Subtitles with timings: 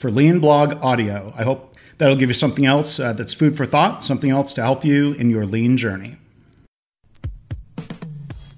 [0.00, 1.32] for Lean Blog Audio.
[1.36, 4.62] I hope that'll give you something else uh, that's food for thought, something else to
[4.62, 6.16] help you in your lean journey.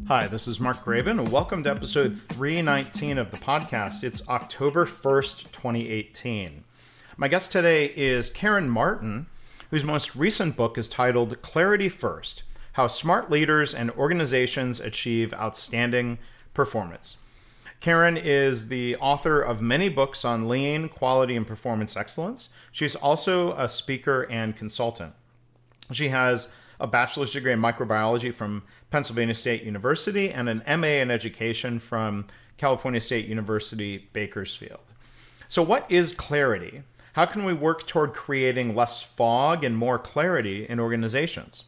[0.07, 4.03] Hi, this is Mark Graban, and welcome to episode 319 of the podcast.
[4.03, 6.63] It's October 1st, 2018.
[7.15, 9.27] My guest today is Karen Martin
[9.69, 16.17] whose most recent book is titled Clarity First How Smart Leaders and Organizations Achieve Outstanding
[16.53, 17.17] Performance.
[17.79, 22.49] Karen is the author of many books on lean, quality, and performance excellence.
[22.71, 25.13] She's also a speaker and consultant.
[25.91, 31.11] She has a bachelor's degree in microbiology from Pennsylvania State University and an MA in
[31.11, 32.25] education from
[32.57, 34.81] California State University, Bakersfield.
[35.47, 36.83] So, what is clarity?
[37.13, 41.63] How can we work toward creating less fog and more clarity in organizations?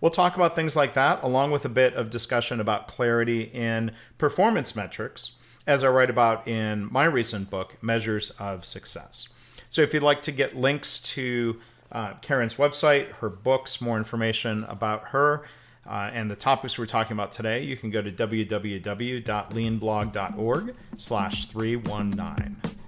[0.00, 3.92] We'll talk about things like that, along with a bit of discussion about clarity in
[4.18, 5.32] performance metrics,
[5.66, 9.28] as I write about in my recent book, Measures of Success.
[9.68, 11.60] So if you'd like to get links to
[11.92, 15.44] uh, Karen's website, her books, more information about her,
[15.86, 22.79] uh, and the topics we're talking about today, you can go to www.leanblog.org slash 319.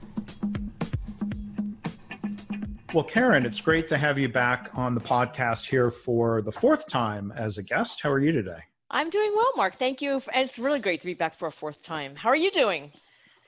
[2.93, 6.87] Well, Karen, it's great to have you back on the podcast here for the fourth
[6.91, 8.03] time as a guest.
[8.03, 8.59] How are you today?
[8.91, 9.79] I'm doing well, Mark.
[9.79, 10.21] Thank you.
[10.35, 12.15] It's really great to be back for a fourth time.
[12.15, 12.93] How are you doing?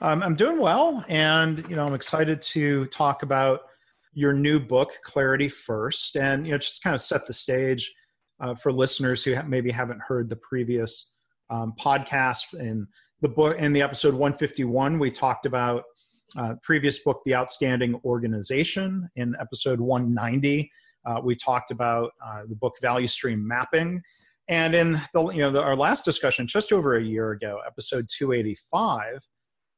[0.01, 3.61] Um, I'm doing well, and you know, I'm excited to talk about
[4.15, 7.93] your new book, Clarity First, and you know, just kind of set the stage
[8.41, 11.13] uh, for listeners who maybe haven't heard the previous
[11.51, 12.59] um, podcast.
[12.59, 12.87] In
[13.21, 15.85] the book, in the episode 151, we talked about
[16.37, 19.09] uh, previous book, The Outstanding Organization.
[19.17, 20.71] In episode 190,
[21.07, 24.03] uh, we talked about uh, the book Value Stream Mapping.
[24.49, 28.07] And in the, you know, the, our last discussion just over a year ago, episode
[28.17, 29.21] 285,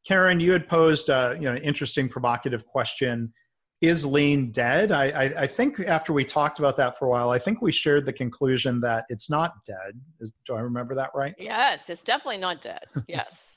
[0.07, 3.33] Karen, you had posed a, you know, an interesting provocative question
[3.83, 4.91] is lean dead?
[4.91, 7.71] I, I, I, think after we talked about that for a while, I think we
[7.71, 10.01] shared the conclusion that it's not dead.
[10.19, 11.35] Is, do I remember that right?
[11.39, 12.87] Yes, it's definitely not dead.
[13.07, 13.56] Yes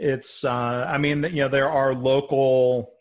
[0.00, 2.92] it's uh, i mean you know there are local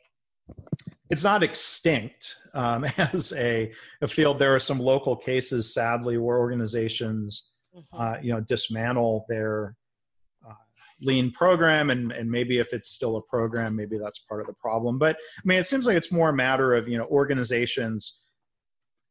[1.10, 3.72] it's not extinct um, as a,
[4.02, 8.02] a, field there are some local cases sadly where organizations mm-hmm.
[8.02, 9.76] uh, you know dismantle their
[10.48, 10.54] uh,
[11.02, 14.54] lean program and, and maybe if it's still a program maybe that's part of the
[14.54, 18.22] problem but i mean it seems like it's more a matter of you know organizations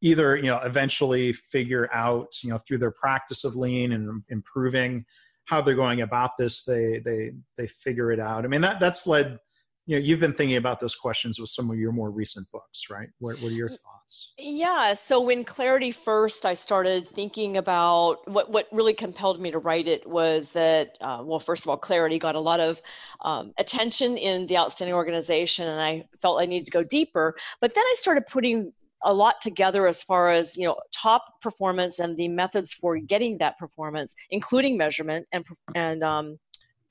[0.02, 5.04] either you know eventually figure out you know through their practice of lean and improving
[5.48, 8.44] how they're going about this they they they figure it out.
[8.44, 9.38] I mean that that's led
[9.86, 12.82] you know you've been thinking about those questions with some of your more recent books
[12.90, 13.08] right?
[13.18, 14.32] What, what are your thoughts?
[14.38, 19.58] Yeah so when clarity first i started thinking about what what really compelled me to
[19.58, 22.80] write it was that uh, well first of all clarity got a lot of
[23.22, 27.34] um, attention in the outstanding organization and i felt i needed to go deeper.
[27.60, 28.72] But then i started putting
[29.04, 33.38] a lot together as far as you know top performance and the methods for getting
[33.38, 36.38] that performance including measurement and and um,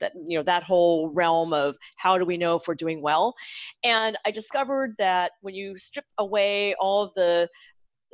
[0.00, 3.34] that you know that whole realm of how do we know if we're doing well.
[3.84, 7.48] And i discovered that when you strip away all of the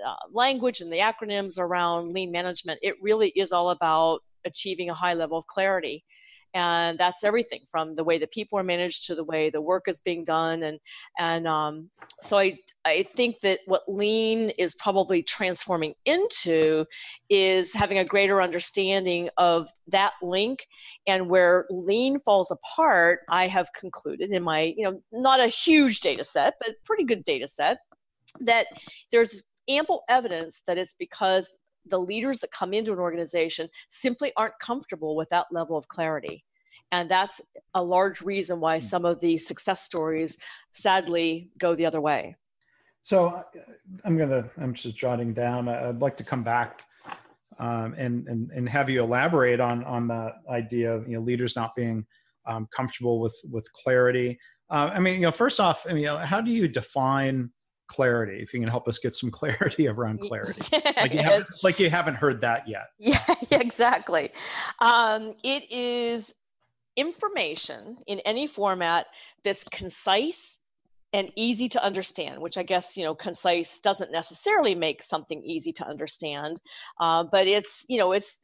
[0.04, 4.94] uh, language and the acronyms around lean management it really is all about achieving a
[4.94, 6.04] high level of clarity
[6.54, 9.88] and that's everything from the way the people are managed to the way the work
[9.88, 10.62] is being done.
[10.62, 10.78] And
[11.18, 11.90] and um,
[12.22, 16.84] so I I think that what lean is probably transforming into
[17.28, 20.66] is having a greater understanding of that link
[21.06, 26.00] and where lean falls apart I have concluded in my you know not a huge
[26.00, 27.78] data set but pretty good data set
[28.40, 28.66] that
[29.10, 31.48] there's ample evidence that it's because
[31.86, 36.44] the leaders that come into an organization simply aren't comfortable with that level of clarity.
[36.92, 37.40] And that's
[37.74, 38.86] a large reason why hmm.
[38.86, 40.36] some of the success stories
[40.72, 42.36] sadly go the other way.
[43.00, 43.42] So uh,
[44.04, 45.68] I'm gonna I'm just jotting down.
[45.68, 46.84] I'd like to come back
[47.58, 51.54] um, and, and and have you elaborate on on that idea of you know leaders
[51.56, 52.06] not being
[52.46, 54.38] um, comfortable with with clarity.
[54.70, 57.50] Uh, I mean, you know, first off, I mean, you know, how do you define
[57.86, 58.40] clarity?
[58.42, 61.90] If you can help us get some clarity around clarity, like, you haven't, like you
[61.90, 62.86] haven't heard that yet.
[62.98, 64.30] Yeah, exactly.
[64.80, 66.32] Um, it is
[66.96, 69.06] information in any format
[69.42, 70.60] that's concise
[71.12, 75.72] and easy to understand which i guess you know concise doesn't necessarily make something easy
[75.72, 76.60] to understand
[77.00, 78.36] uh, but it's you know it's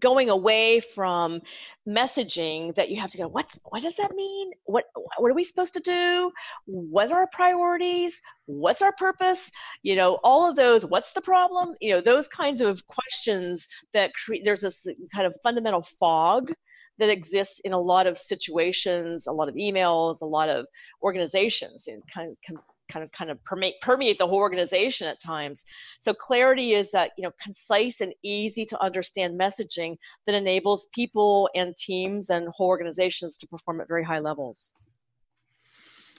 [0.00, 1.40] going away from
[1.88, 4.52] messaging that you have to go what what does that mean?
[4.66, 4.84] What
[5.18, 6.32] what are we supposed to do?
[6.66, 8.20] What are our priorities?
[8.46, 9.50] What's our purpose?
[9.82, 11.74] You know all of those what's the problem?
[11.80, 16.52] You know those kinds of questions that create there's this kind of fundamental fog
[16.98, 20.66] that exists in a lot of situations, a lot of emails, a lot of
[21.02, 22.60] organizations, and kind of
[22.90, 25.64] kind of kind of permeate permeate the whole organization at times.
[26.00, 29.96] So clarity is that you know concise and easy to understand messaging
[30.26, 34.74] that enables people and teams and whole organizations to perform at very high levels.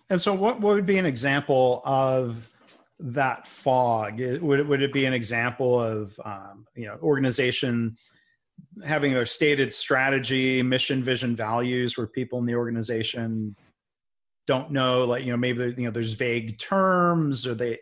[0.10, 2.50] And so, what, would be an example of
[3.00, 4.20] that fog?
[4.20, 7.98] Would it, would it be an example of um, you know organization
[8.86, 13.56] having their stated strategy, mission, vision, values, where people in the organization
[14.48, 17.80] don't know, like you know, maybe you know, there's vague terms, or they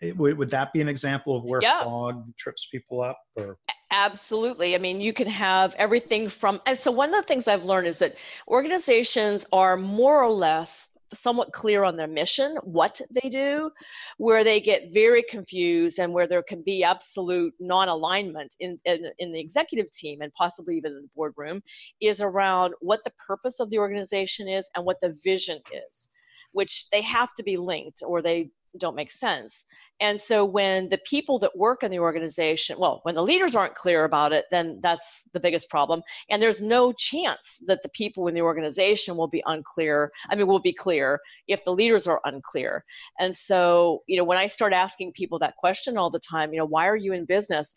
[0.00, 1.82] it, would, would that be an example of where yeah.
[1.82, 3.58] fog trips people up or
[3.90, 7.64] absolutely i mean you can have everything from and so one of the things i've
[7.64, 8.14] learned is that
[8.48, 13.70] organizations are more or less somewhat clear on their mission, what they do,
[14.18, 19.10] where they get very confused and where there can be absolute non alignment in, in,
[19.18, 21.62] in, the executive team and possibly even in the boardroom,
[22.00, 26.08] is around what the purpose of the organization is and what the vision is,
[26.52, 29.64] which they have to be linked or they don't make sense.
[30.00, 33.74] And so when the people that work in the organization, well, when the leaders aren't
[33.74, 36.02] clear about it, then that's the biggest problem.
[36.30, 40.10] And there's no chance that the people in the organization will be unclear.
[40.28, 42.84] I mean, will be clear if the leaders are unclear.
[43.20, 46.58] And so, you know, when I start asking people that question all the time, you
[46.58, 47.74] know, why are you in business?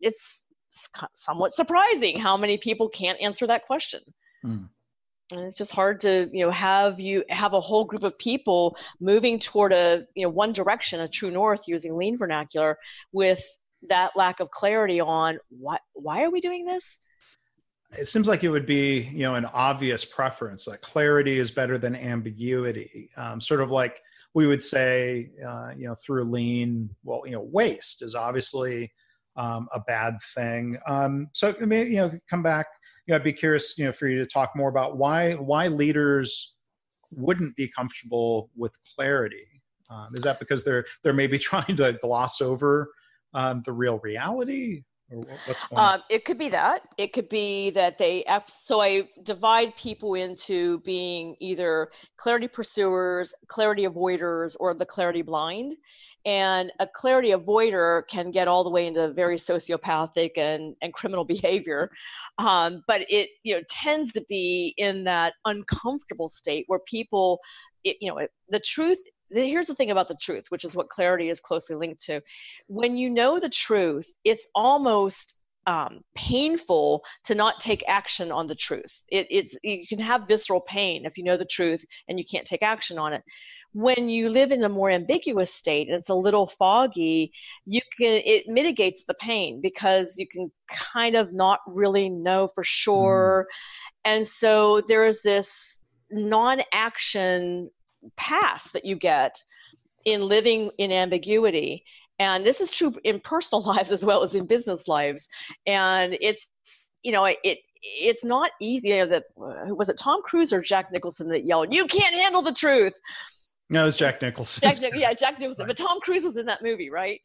[0.00, 0.46] It's
[1.14, 4.00] somewhat surprising how many people can't answer that question.
[4.44, 4.68] Mm
[5.32, 8.76] and it's just hard to you know have you have a whole group of people
[9.00, 12.78] moving toward a you know one direction a true north using lean vernacular
[13.12, 13.42] with
[13.88, 16.98] that lack of clarity on what why are we doing this?
[17.98, 21.78] It seems like it would be you know an obvious preference like clarity is better
[21.78, 23.10] than ambiguity.
[23.16, 24.00] Um, sort of like
[24.34, 28.92] we would say uh, you know through lean well you know waste is obviously
[29.36, 30.78] um, a bad thing.
[30.86, 32.66] Um, so I mean, you know come back
[33.10, 36.54] know, I'd be curious, you know, for you to talk more about why why leaders
[37.10, 39.46] wouldn't be comfortable with clarity.
[39.90, 42.92] Um, is that because they're they're maybe trying to gloss over
[43.34, 44.82] um, the real reality?
[45.46, 45.82] What's going?
[45.82, 46.82] Um, it could be that.
[46.96, 48.24] It could be that they.
[48.62, 55.74] So I divide people into being either clarity pursuers, clarity avoiders, or the clarity blind.
[56.26, 61.24] And a clarity avoider can get all the way into very sociopathic and, and criminal
[61.36, 61.90] behavior.
[62.38, 67.40] Um, but it you know tends to be in that uncomfortable state where people,
[67.84, 68.98] it, you know, it, the truth
[69.32, 72.20] here's the thing about the truth, which is what clarity is closely linked to.
[72.66, 75.34] When you know the truth, it's almost
[75.66, 79.02] um, painful to not take action on the truth.
[79.08, 82.46] It, it's you can have visceral pain if you know the truth and you can't
[82.46, 83.22] take action on it
[83.72, 87.32] when you live in a more ambiguous state and it's a little foggy
[87.66, 92.64] you can it mitigates the pain because you can kind of not really know for
[92.64, 94.10] sure mm.
[94.10, 97.70] and so there is this non-action
[98.16, 99.38] pass that you get
[100.04, 101.84] in living in ambiguity
[102.20, 105.28] and this is true in personal lives as well as in business lives
[105.66, 106.46] and it's
[107.02, 108.90] you know it it's not easy.
[108.90, 112.42] You know, that was it Tom Cruise or Jack Nicholson that yelled, "You can't handle
[112.42, 112.98] the truth."
[113.68, 114.70] No, it was Jack Nicholson.
[114.70, 115.66] Jack, yeah, Jack Nicholson.
[115.66, 117.20] But Tom Cruise was in that movie, right?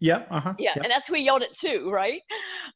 [0.00, 0.28] Yep.
[0.30, 0.54] Uh-huh.
[0.58, 0.84] Yeah, yep.
[0.84, 2.22] and that's who he yelled at too, right?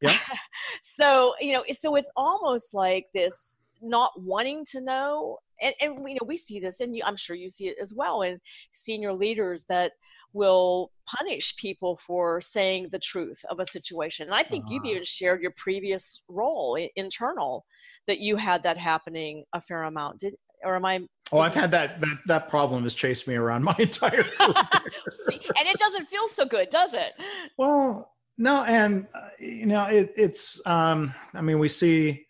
[0.00, 0.16] Yeah.
[0.82, 6.14] so you know, so it's almost like this not wanting to know, and, and you
[6.14, 8.40] know, we see this, and you, I'm sure you see it as well in
[8.72, 9.92] senior leaders that
[10.34, 14.26] will punish people for saying the truth of a situation.
[14.26, 14.74] And I think uh-huh.
[14.74, 17.64] you've even shared your previous role internal
[18.06, 20.20] that you had that happening a fair amount.
[20.20, 21.00] Did or am I?
[21.32, 25.68] Oh, I've had that that that problem has chased me around my entire career, and
[25.68, 27.12] it doesn't feel so good, does it?
[27.56, 30.64] Well, no, and uh, you know, it, it's.
[30.66, 32.26] Um, I mean, we see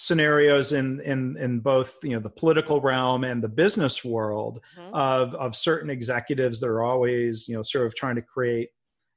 [0.00, 4.94] scenarios in in in both you know the political realm and the business world mm-hmm.
[4.94, 8.68] of of certain executives that are always you know sort of trying to create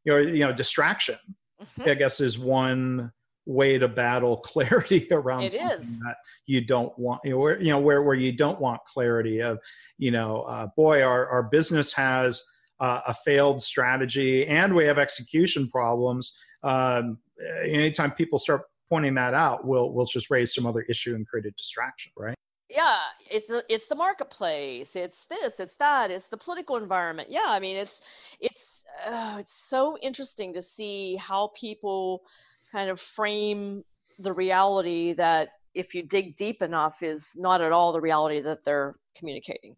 [0.05, 1.19] you know you know distraction.
[1.61, 1.89] Mm-hmm.
[1.89, 3.11] I guess is one
[3.45, 5.99] way to battle clarity around it something is.
[5.99, 9.39] that you don't want you know where you know where, where you don't want clarity
[9.39, 9.59] of
[9.99, 12.43] you know uh, boy our, our business has
[12.79, 17.19] uh, a failed strategy and we have execution problems um,
[17.67, 21.45] anytime people start pointing that out we'll we'll just raise some other issue and create
[21.45, 22.35] a distraction right?
[22.69, 22.97] Yeah
[23.29, 27.29] it's the, it's the marketplace it's this it's that it's the political environment.
[27.31, 28.01] Yeah i mean it's
[28.39, 32.23] it's uh, it's so interesting to see how people
[32.71, 33.83] kind of frame
[34.19, 38.63] the reality that if you dig deep enough is not at all the reality that
[38.63, 39.75] they're communicating.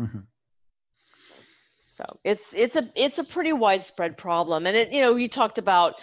[0.00, 0.20] Mm-hmm.
[1.86, 4.66] so it's it's a it's a pretty widespread problem.
[4.66, 5.94] And it you know you talked about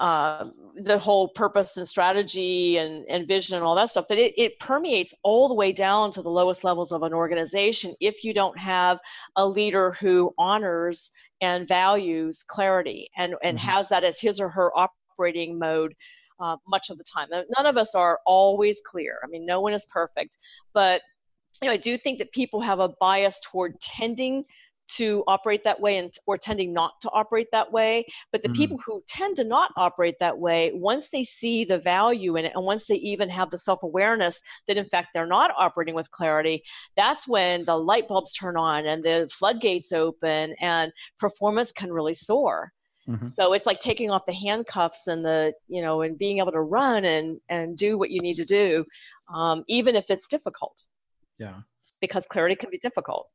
[0.00, 0.46] uh,
[0.76, 4.58] the whole purpose and strategy and, and vision and all that stuff, but it, it
[4.58, 8.58] permeates all the way down to the lowest levels of an organization if you don't
[8.58, 8.98] have
[9.36, 13.68] a leader who honors and values clarity and, and mm-hmm.
[13.68, 15.94] has that as his or her operating mode
[16.40, 17.28] uh, much of the time.
[17.30, 19.18] None of us are always clear.
[19.22, 20.38] I mean, no one is perfect,
[20.72, 21.02] but
[21.60, 24.44] you know, I do think that people have a bias toward tending
[24.96, 28.54] to operate that way and or tending not to operate that way but the mm.
[28.54, 32.52] people who tend to not operate that way once they see the value in it
[32.54, 36.62] and once they even have the self-awareness that in fact they're not operating with clarity
[36.96, 42.14] that's when the light bulbs turn on and the floodgates open and performance can really
[42.14, 42.72] soar
[43.08, 43.26] Mm-hmm.
[43.26, 46.60] So it's like taking off the handcuffs and the, you know, and being able to
[46.60, 48.84] run and and do what you need to do,
[49.34, 50.84] um, even if it's difficult.
[51.38, 51.60] Yeah.
[52.00, 53.28] Because clarity can be difficult.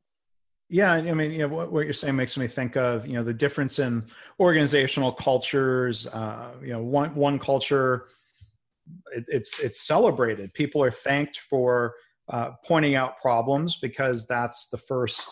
[0.70, 3.22] Yeah, I mean, you know, what, what, you're saying makes me think of, you know,
[3.22, 4.04] the difference in
[4.38, 6.06] organizational cultures.
[6.06, 8.06] Uh, you know, one one culture,
[9.14, 10.52] it, it's it's celebrated.
[10.52, 11.94] People are thanked for
[12.28, 15.26] uh, pointing out problems because that's the first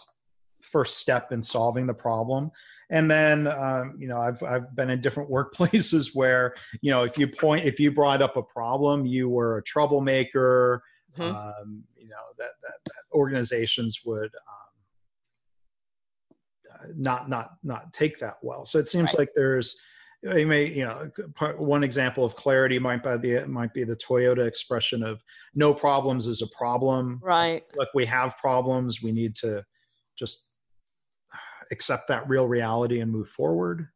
[0.63, 2.51] first step in solving the problem
[2.91, 7.19] and then um, you know I've I've been in different workplaces where you know if
[7.19, 10.83] you point if you brought up a problem you were a troublemaker
[11.17, 11.37] mm-hmm.
[11.37, 14.66] um, you know that, that, that organizations would uh,
[16.97, 19.21] not not not take that well so it seems right.
[19.21, 19.79] like there's
[20.23, 21.11] you may you know
[21.59, 25.23] one example of clarity might be the might be the toyota expression of
[25.55, 29.65] no problems is a problem right look we have problems we need to
[30.19, 30.47] just
[31.71, 33.89] accept that real reality and move forward.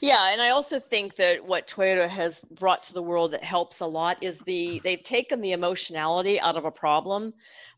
[0.00, 3.80] Yeah, and I also think that what Toyota has brought to the world that helps
[3.80, 7.34] a lot is the they've taken the emotionality out of a problem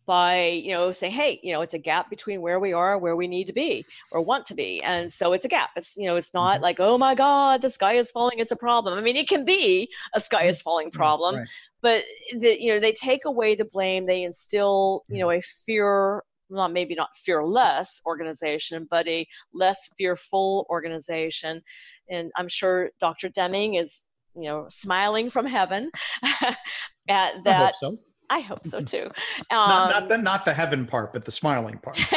[0.06, 3.16] by you know saying hey you know it's a gap between where we are where
[3.16, 6.06] we need to be or want to be and so it's a gap it's you
[6.06, 6.62] know it's not mm-hmm.
[6.62, 9.44] like oh my god the sky is falling it's a problem i mean it can
[9.44, 10.50] be a sky mm-hmm.
[10.50, 10.96] is falling mm-hmm.
[10.96, 11.48] problem right.
[11.82, 12.04] but
[12.38, 15.20] the, you know they take away the blame they instill you mm-hmm.
[15.22, 21.62] know a fear not maybe not fearless organization, but a less fearful organization.
[22.08, 23.28] And I'm sure Dr.
[23.28, 24.00] Deming is,
[24.34, 25.90] you know, smiling from heaven
[27.08, 27.76] at that.
[27.76, 27.98] So.
[28.30, 29.10] I hope so too.
[29.50, 31.98] Um, not, not, the, not the heaven part, but the smiling part.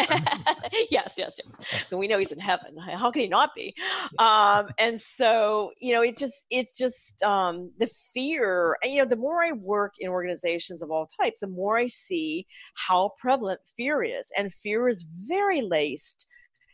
[0.89, 1.84] yes, yes, yes.
[1.92, 2.78] We know he's in heaven.
[2.78, 3.74] How can he not be?
[4.18, 8.78] Um, and so, you know, it just, it's just um, the fear.
[8.84, 11.88] And, you know, the more I work in organizations of all types, the more I
[11.88, 14.32] see how prevalent fear is.
[14.38, 16.25] And fear is very laced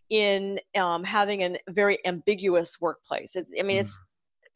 [0.10, 3.36] in um, having a very ambiguous workplace.
[3.36, 3.82] It, I mean, mm.
[3.82, 4.00] it's,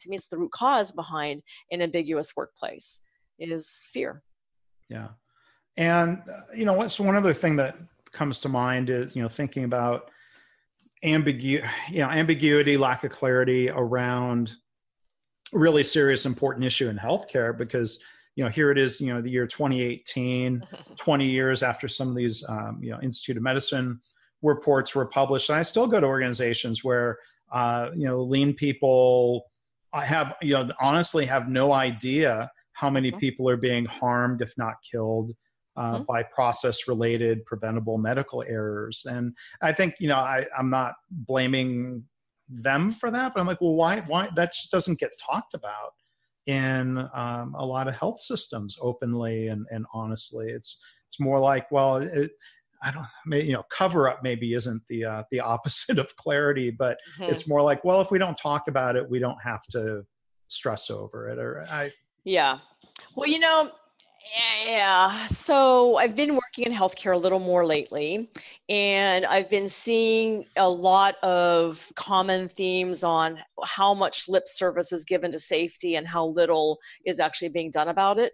[0.02, 3.02] to me, it's the root cause behind an ambiguous workplace
[3.40, 4.22] is fear.
[4.90, 5.10] Yeah.
[5.78, 7.78] And, uh, you know, what's one other thing that
[8.12, 10.12] comes to mind is, you know, thinking about
[11.04, 14.54] ambiguity, you know, ambiguity, lack of clarity around
[15.54, 18.04] really serious, important issue in healthcare because,
[18.36, 20.64] you know, here it is, you know, the year 2018,
[20.98, 24.00] 20 years after some of these, um, you know, Institute of Medicine
[24.42, 25.50] reports were published.
[25.50, 27.18] And I still go to organizations where,
[27.52, 29.46] uh, you know, lean people
[29.92, 33.20] I have, you know, honestly have no idea how many mm-hmm.
[33.20, 35.32] people are being harmed, if not killed,
[35.76, 36.04] uh, mm-hmm.
[36.04, 39.06] by process related preventable medical errors.
[39.06, 42.06] And I think, you know, I, I'm not blaming
[42.48, 45.92] them for that, but I'm like, well, why, why that just doesn't get talked about
[46.46, 50.48] in um, a lot of health systems openly and, and honestly.
[50.50, 52.32] It's, it's more like, well, it,
[52.82, 56.98] I don't, you know, cover up maybe isn't the uh, the opposite of clarity, but
[57.18, 57.30] mm-hmm.
[57.30, 60.04] it's more like, well, if we don't talk about it, we don't have to
[60.48, 61.40] stress over it.
[61.40, 61.92] Or I,
[62.30, 62.60] yeah.
[63.16, 63.72] Well, you know,
[64.64, 68.30] Yeah, so I've been working in healthcare a little more lately,
[68.70, 75.04] and I've been seeing a lot of common themes on how much lip service is
[75.06, 78.34] given to safety and how little is actually being done about it.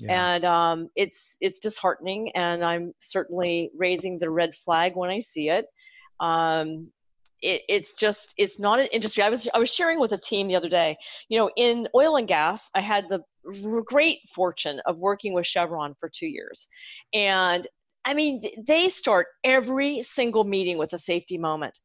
[0.00, 0.34] Yeah.
[0.34, 5.48] And um, it's it's disheartening, and I'm certainly raising the red flag when I see
[5.48, 5.64] it.
[6.20, 6.90] Um,
[7.42, 9.22] it, it's just it's not an industry.
[9.22, 10.96] I was I was sharing with a team the other day.
[11.28, 13.20] You know, in oil and gas, I had the
[13.84, 16.68] great fortune of working with Chevron for two years,
[17.12, 17.66] and
[18.04, 21.78] I mean they start every single meeting with a safety moment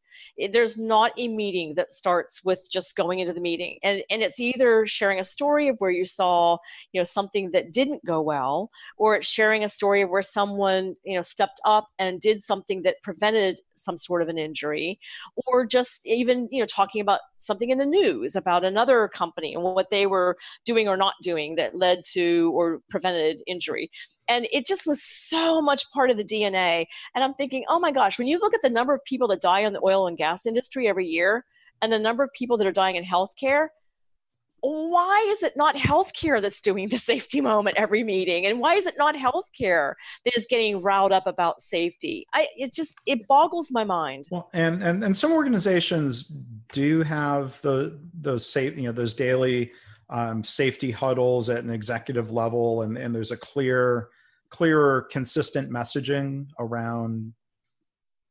[0.52, 3.80] there's not a meeting that starts with just going into the meeting.
[3.84, 6.58] And and it's either sharing a story of where you saw
[6.92, 10.96] you know something that didn't go well or it's sharing a story of where someone
[11.04, 15.00] you know stepped up and did something that prevented some sort of an injury
[15.46, 19.64] or just even you know talking about something in the news about another company and
[19.64, 23.92] what they were doing or not doing that led to or prevented injury.
[24.28, 27.92] And it just was so much part of the dna and i'm thinking oh my
[27.92, 30.18] gosh when you look at the number of people that die on the oil and
[30.18, 31.46] gas industry every year
[31.82, 33.68] and the number of people that are dying in healthcare
[34.66, 38.46] why is it not healthcare that's doing the safety moment every meeting?
[38.46, 39.94] And why is it not healthcare
[40.24, 42.26] that is getting riled up about safety?
[42.34, 44.26] I it just it boggles my mind.
[44.32, 46.32] Well and and, and some organizations
[46.72, 49.72] do have the those safe you know those daily
[50.10, 54.10] um, safety huddles at an executive level and and there's a clear
[54.50, 57.34] clearer consistent messaging around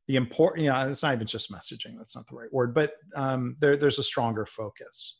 [0.07, 2.93] the important you know it's not even just messaging that's not the right word but
[3.17, 5.19] um, there, there's a stronger focus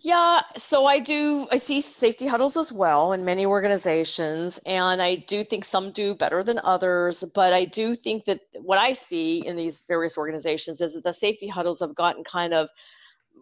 [0.00, 5.16] yeah, so I do, I see safety huddles as well in many organizations, and I
[5.16, 7.24] do think some do better than others.
[7.34, 11.12] But I do think that what I see in these various organizations is that the
[11.12, 12.68] safety huddles have gotten kind of,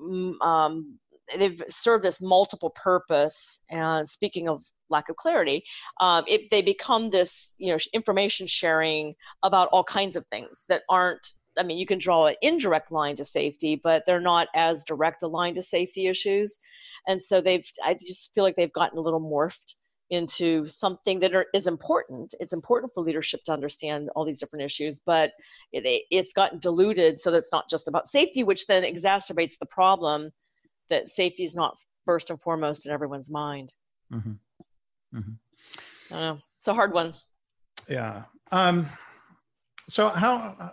[0.01, 0.99] mm, um,
[1.37, 3.61] they've served this multiple purpose.
[3.71, 5.65] And speaking of lack of clarity,
[6.01, 10.83] um, it, they become this, you know, information sharing about all kinds of things that
[10.89, 14.85] aren't I mean, you can draw an indirect line to safety, but they're not as
[14.85, 16.59] direct a line to safety issues.
[17.07, 19.75] And so they've, I just feel like they've gotten a little morphed
[20.11, 22.35] into something that are, is important.
[22.41, 25.33] It's important for leadership to understand all these different issues, but
[25.73, 29.67] it, it's gotten diluted so that it's not just about safety, which then exacerbates the
[29.67, 30.31] problem
[30.91, 33.73] that safety is not first and foremost in everyone's mind.
[34.13, 34.33] Mm-hmm.
[35.15, 36.15] Mm-hmm.
[36.15, 36.43] I don't know.
[36.59, 37.15] It's a hard one.
[37.89, 38.25] Yeah.
[38.53, 38.87] Um,
[39.89, 40.73] so how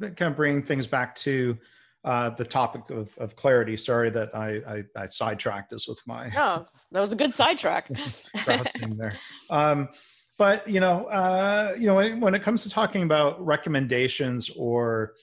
[0.00, 1.56] kind of bringing things back to
[2.04, 3.76] uh, the topic of, of clarity.
[3.76, 6.28] Sorry that I, I, I sidetracked us with my.
[6.28, 7.90] No, that was a good sidetrack.
[8.44, 9.18] browsing there.
[9.48, 9.88] Um,
[10.36, 15.14] but you know, uh, you know, when it comes to talking about recommendations or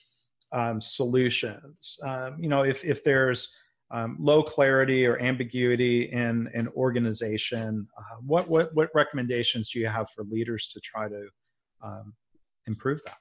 [0.51, 3.53] um, solutions, um, you know, if if there's
[3.91, 9.87] um, low clarity or ambiguity in an organization, uh, what what what recommendations do you
[9.87, 11.27] have for leaders to try to
[11.83, 12.13] um,
[12.67, 13.17] improve that?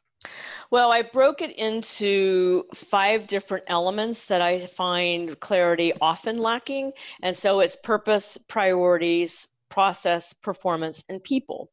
[0.70, 6.92] Well, I broke it into five different elements that I find clarity often lacking.
[7.22, 11.70] And so it's purpose, priorities, process, performance, and people.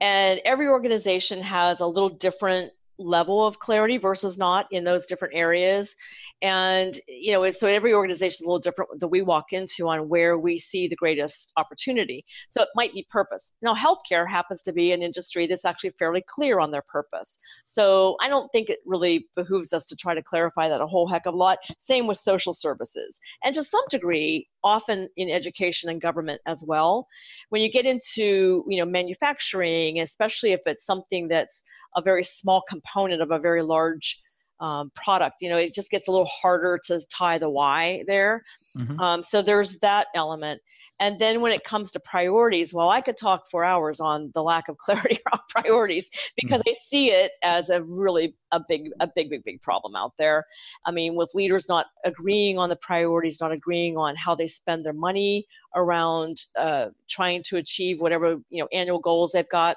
[0.00, 5.34] And every organization has a little different level of clarity versus not in those different
[5.34, 5.94] areas
[6.42, 10.08] and you know so every organization is a little different that we walk into on
[10.08, 12.24] where we see the greatest opportunity.
[12.50, 13.52] So it might be purpose.
[13.62, 17.38] Now healthcare happens to be an industry that's actually fairly clear on their purpose.
[17.66, 21.08] So i don't think it really behooves us to try to clarify that a whole
[21.08, 21.58] heck of a lot.
[21.78, 23.20] Same with social services.
[23.42, 27.06] And to some degree often in education and government as well.
[27.50, 31.62] When you get into you know manufacturing especially if it's something that's
[31.96, 34.20] a very small component of a very large
[34.60, 35.36] um, product.
[35.40, 38.44] You know, it just gets a little harder to tie the why there.
[38.76, 39.00] Mm-hmm.
[39.00, 40.60] Um, so there's that element.
[41.00, 44.42] And then when it comes to priorities, well, I could talk for hours on the
[44.42, 46.70] lack of clarity around priorities because mm-hmm.
[46.70, 50.44] I see it as a really a big, a big, big, big problem out there.
[50.86, 54.84] I mean, with leaders not agreeing on the priorities, not agreeing on how they spend
[54.84, 59.76] their money around uh, trying to achieve whatever you know annual goals they've got,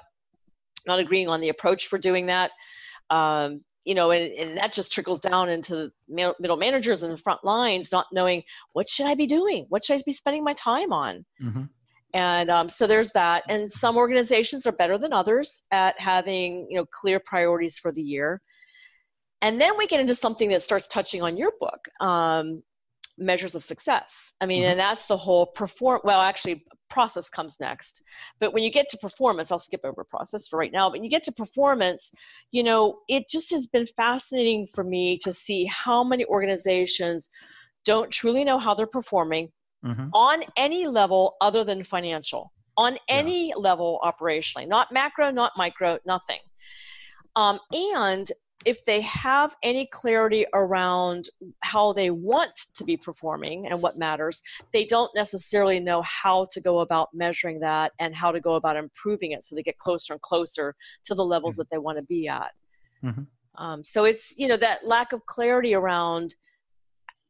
[0.86, 2.50] not agreeing on the approach for doing that.
[3.10, 7.90] Um, you know, and, and that just trickles down into middle managers and front lines
[7.90, 8.42] not knowing
[8.72, 9.66] what should I be doing?
[9.68, 11.24] What should I be spending my time on?
[11.42, 11.62] Mm-hmm.
[12.14, 13.44] And um, so there's that.
[13.48, 18.02] And some organizations are better than others at having, you know, clear priorities for the
[18.02, 18.40] year.
[19.40, 22.62] And then we get into something that starts touching on your book, um,
[23.18, 24.32] measures of success.
[24.40, 24.72] I mean, mm-hmm.
[24.72, 26.02] and that's the whole perform.
[26.04, 28.02] Well, actually, process comes next.
[28.40, 30.90] But when you get to performance, I'll skip over process for right now.
[30.90, 32.12] But you get to performance,
[32.50, 37.30] you know, it just has been fascinating for me to see how many organizations
[37.84, 39.50] don't truly know how they're performing
[39.84, 40.08] mm-hmm.
[40.12, 42.52] on any level other than financial.
[42.76, 43.54] on any yeah.
[43.56, 46.40] level operationally, not macro, not micro, nothing.
[47.36, 48.30] Um, and
[48.64, 51.28] if they have any clarity around
[51.60, 56.60] how they want to be performing and what matters, they don't necessarily know how to
[56.60, 60.12] go about measuring that and how to go about improving it so they get closer
[60.12, 61.60] and closer to the levels mm-hmm.
[61.60, 62.52] that they want to be at.
[63.02, 63.22] Mm-hmm.
[63.62, 66.34] Um, so it's, you know, that lack of clarity around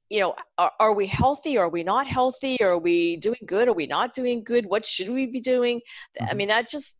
[0.08, 1.56] you know, are, are, we healthy?
[1.56, 2.60] Are we not healthy?
[2.60, 3.66] Are we doing good?
[3.66, 4.66] Are we not doing good?
[4.66, 5.78] What should we be doing?
[6.20, 6.30] Mm-hmm.
[6.30, 6.92] I mean, that just,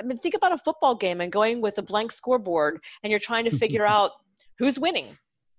[0.00, 3.20] I mean, think about a football game and going with a blank scoreboard and you're
[3.20, 4.12] trying to figure out
[4.58, 5.08] who's winning.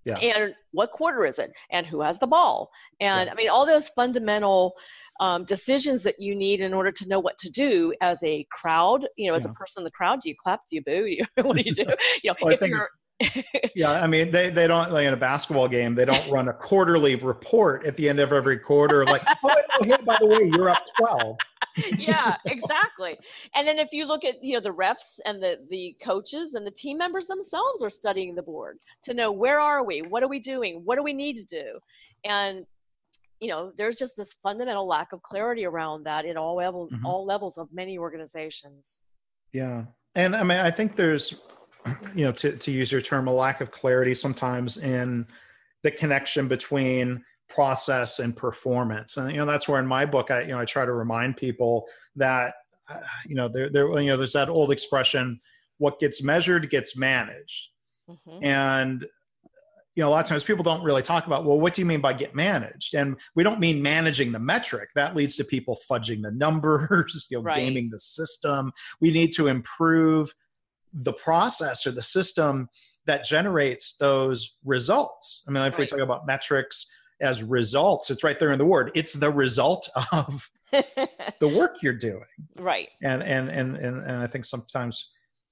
[0.06, 0.18] Yeah.
[0.18, 1.52] And what quarter is it?
[1.70, 2.70] And who has the ball?
[3.02, 3.32] And yeah.
[3.32, 4.74] I mean, all those fundamental
[5.20, 9.06] um, decisions that you need in order to know what to do as a crowd.
[9.18, 9.52] You know, as yeah.
[9.52, 10.62] a person in the crowd, do you clap?
[10.70, 11.04] Do you boo?
[11.04, 11.86] Do you, what do you do?
[12.24, 12.90] You know, well, if you're
[13.76, 16.54] yeah, I mean, they, they don't like in a basketball game, they don't run a
[16.54, 19.50] quarterly report at the end of every quarter, like, oh,
[19.82, 21.38] hey, by the way, you're up 12.
[21.98, 23.18] yeah, exactly.
[23.56, 26.66] And then if you look at you know the refs and the the coaches and
[26.66, 30.28] the team members themselves are studying the board to know where are we, what are
[30.28, 31.80] we doing, what do we need to do,
[32.24, 32.66] and
[33.40, 37.06] you know there's just this fundamental lack of clarity around that in all levels mm-hmm.
[37.06, 39.02] all levels of many organizations.
[39.54, 41.42] Yeah, and I mean I think there's
[42.16, 45.26] you know, to, to use your term, a lack of clarity sometimes in
[45.84, 49.18] the connection between process and performance.
[49.18, 51.38] And, you know, that's where in my book, I, you know, I try to remind
[51.38, 52.54] people that,
[52.90, 55.40] uh, you know, there, there, you know, there's that old expression,
[55.78, 57.70] what gets measured gets managed.
[58.10, 58.44] Mm-hmm.
[58.44, 59.06] And,
[59.96, 61.86] you know, a lot of times people don't really talk about, well, what do you
[61.86, 62.94] mean by get managed?
[62.94, 64.90] And we don't mean managing the metric.
[64.96, 67.56] That leads to people fudging the numbers, you know, right.
[67.56, 68.72] gaming the system.
[69.02, 70.34] We need to improve
[70.94, 72.70] the process or the system
[73.06, 75.44] that generates those results.
[75.48, 75.80] I mean, if right.
[75.80, 76.86] we talk about metrics
[77.22, 78.92] as results, it's right there in the word.
[78.96, 82.26] It's the result of the work you're doing.
[82.58, 82.90] Right.
[83.02, 85.10] And and and and, and I think sometimes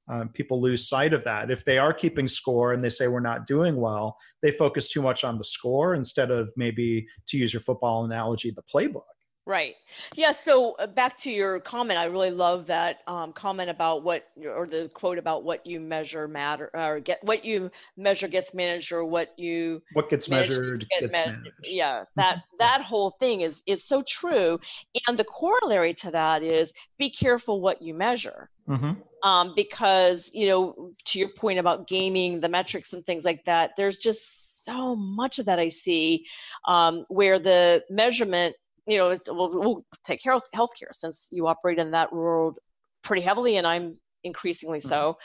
[0.08, 1.50] um, people lose sight of that.
[1.50, 5.02] If they are keeping score and they say we're not doing well, they focus too
[5.02, 9.02] much on the score instead of maybe, to use your football analogy, the playbook.
[9.48, 9.76] Right.
[10.16, 10.32] Yeah.
[10.32, 14.66] So uh, back to your comment, I really love that um, comment about what, or
[14.66, 19.06] the quote about what you measure matter, or get what you measure gets managed, or
[19.06, 21.44] what you what gets measured gets, gets managed.
[21.44, 21.56] managed.
[21.68, 22.06] Yeah.
[22.16, 24.60] That that whole thing is is so true,
[25.08, 28.50] and the corollary to that is be careful what you measure.
[28.68, 28.94] Mm-hmm.
[29.28, 33.72] Um, because you know, to your point about gaming, the metrics and things like that,
[33.78, 36.26] there's just so much of that I see
[36.68, 38.56] um, where the measurement
[38.88, 42.60] you know, we'll, we'll take care of healthcare since you operate in that world
[43.04, 44.90] pretty heavily, and I'm increasingly mm-hmm.
[44.90, 45.18] so.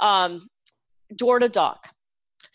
[0.00, 0.48] Um,
[1.14, 1.88] door to doc.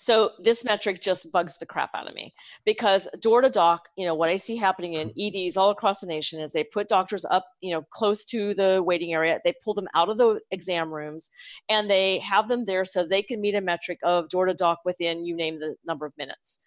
[0.03, 2.33] So this metric just bugs the crap out of me
[2.65, 6.07] because door to doc, you know, what I see happening in EDs all across the
[6.07, 9.39] nation is they put doctors up, you know, close to the waiting area.
[9.43, 11.29] They pull them out of the exam rooms
[11.69, 14.79] and they have them there so they can meet a metric of door to doc
[14.85, 16.57] within you name the number of minutes.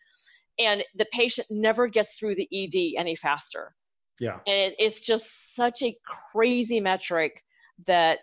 [0.61, 3.75] And the patient never gets through the ED any faster.
[4.21, 4.39] Yeah.
[4.47, 5.97] And it, it's just such a
[6.33, 7.43] crazy metric
[7.87, 8.21] that,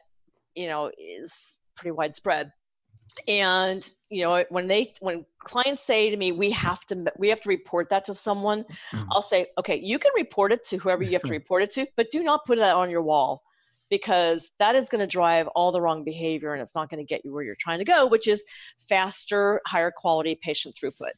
[0.56, 2.52] you know, is pretty widespread.
[3.28, 7.42] And, you know, when they, when clients say to me, we have to, we have
[7.42, 9.04] to report that to someone, mm-hmm.
[9.12, 11.88] I'll say, okay, you can report it to whoever you have to report it to,
[11.98, 13.44] but do not put that on your wall
[13.90, 17.06] because that is going to drive all the wrong behavior and it's not going to
[17.06, 18.44] get you where you're trying to go, which is
[18.88, 21.12] faster, higher quality patient throughput.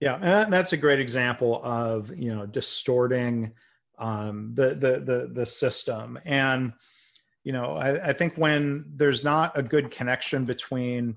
[0.00, 3.52] Yeah, and that's a great example of you know distorting
[3.98, 6.18] um, the, the the the system.
[6.24, 6.72] And
[7.44, 11.16] you know, I, I think when there's not a good connection between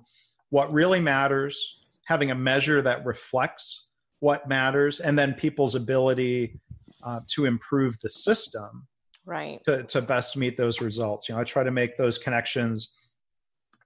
[0.50, 3.88] what really matters, having a measure that reflects
[4.20, 6.60] what matters, and then people's ability
[7.04, 8.88] uh, to improve the system,
[9.26, 9.63] right?
[9.66, 11.30] To, to best meet those results.
[11.30, 12.94] You know, I try to make those connections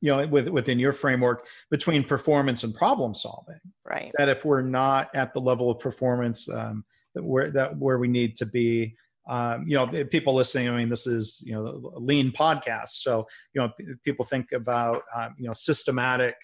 [0.01, 4.63] you know with, within your framework between performance and problem solving right that if we're
[4.63, 6.83] not at the level of performance um,
[7.15, 8.95] where that where we need to be.
[9.29, 12.89] Um, you know people listening i mean this is you know a lean podcast.
[12.89, 13.69] So you know
[14.03, 16.35] people think about um, you know systematic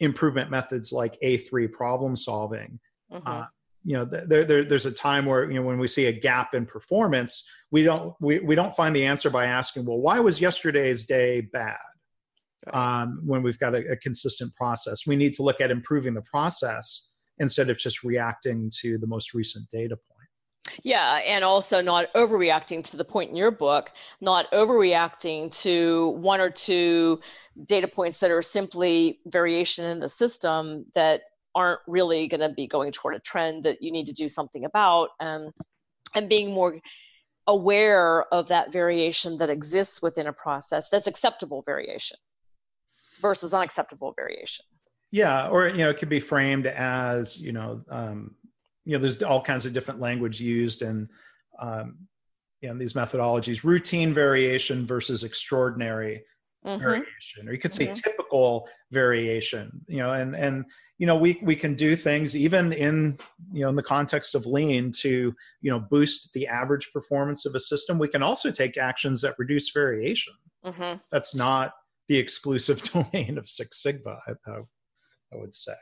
[0.00, 2.78] improvement methods like a3 problem solving.
[3.12, 3.26] Mm-hmm.
[3.26, 3.44] uh,
[3.84, 6.54] you know there, there, there's a time where you know when we see a gap
[6.54, 10.40] in performance we don't we, we don't find the answer by asking well why was
[10.40, 11.78] yesterday's day bad?
[12.74, 15.06] Um, when we've got a, a consistent process.
[15.06, 17.09] We need to look at improving the process
[17.40, 20.28] instead of just reacting to the most recent data point.
[20.84, 26.40] Yeah, and also not overreacting to the point in your book, not overreacting to one
[26.40, 27.18] or two
[27.64, 31.22] data points that are simply variation in the system that
[31.54, 34.64] aren't really going to be going toward a trend that you need to do something
[34.64, 35.52] about, and
[36.14, 36.78] and being more
[37.46, 42.16] aware of that variation that exists within a process that's acceptable variation
[43.20, 44.64] versus unacceptable variation.
[45.12, 48.34] Yeah, or you know, it could be framed as you know, um,
[48.84, 51.08] you know, there's all kinds of different language used and
[51.60, 51.96] um,
[52.60, 56.22] you know these methodologies: routine variation versus extraordinary
[56.64, 56.80] mm-hmm.
[56.80, 57.94] variation, or you could say mm-hmm.
[57.94, 59.84] typical variation.
[59.88, 60.64] You know, and and
[60.98, 63.18] you know we we can do things even in
[63.52, 67.54] you know in the context of lean to you know boost the average performance of
[67.54, 67.98] a system.
[67.98, 70.34] We can also take actions that reduce variation.
[70.64, 70.98] Mm-hmm.
[71.10, 71.72] That's not
[72.08, 74.18] the exclusive domain of Six Sigma.
[74.26, 74.32] I,
[75.32, 75.74] I would say.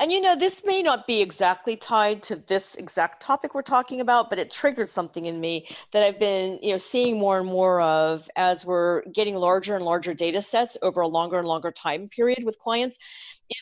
[0.00, 4.00] And you know, this may not be exactly tied to this exact topic we're talking
[4.00, 7.46] about, but it triggered something in me that I've been, you know, seeing more and
[7.46, 11.70] more of as we're getting larger and larger data sets over a longer and longer
[11.70, 12.98] time period with clients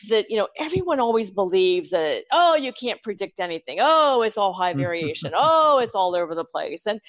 [0.01, 3.77] is that, you know, everyone always believes that, oh, you can't predict anything.
[3.79, 5.33] Oh, it's all high variation.
[5.35, 6.87] oh, it's all over the place.
[6.87, 6.99] And,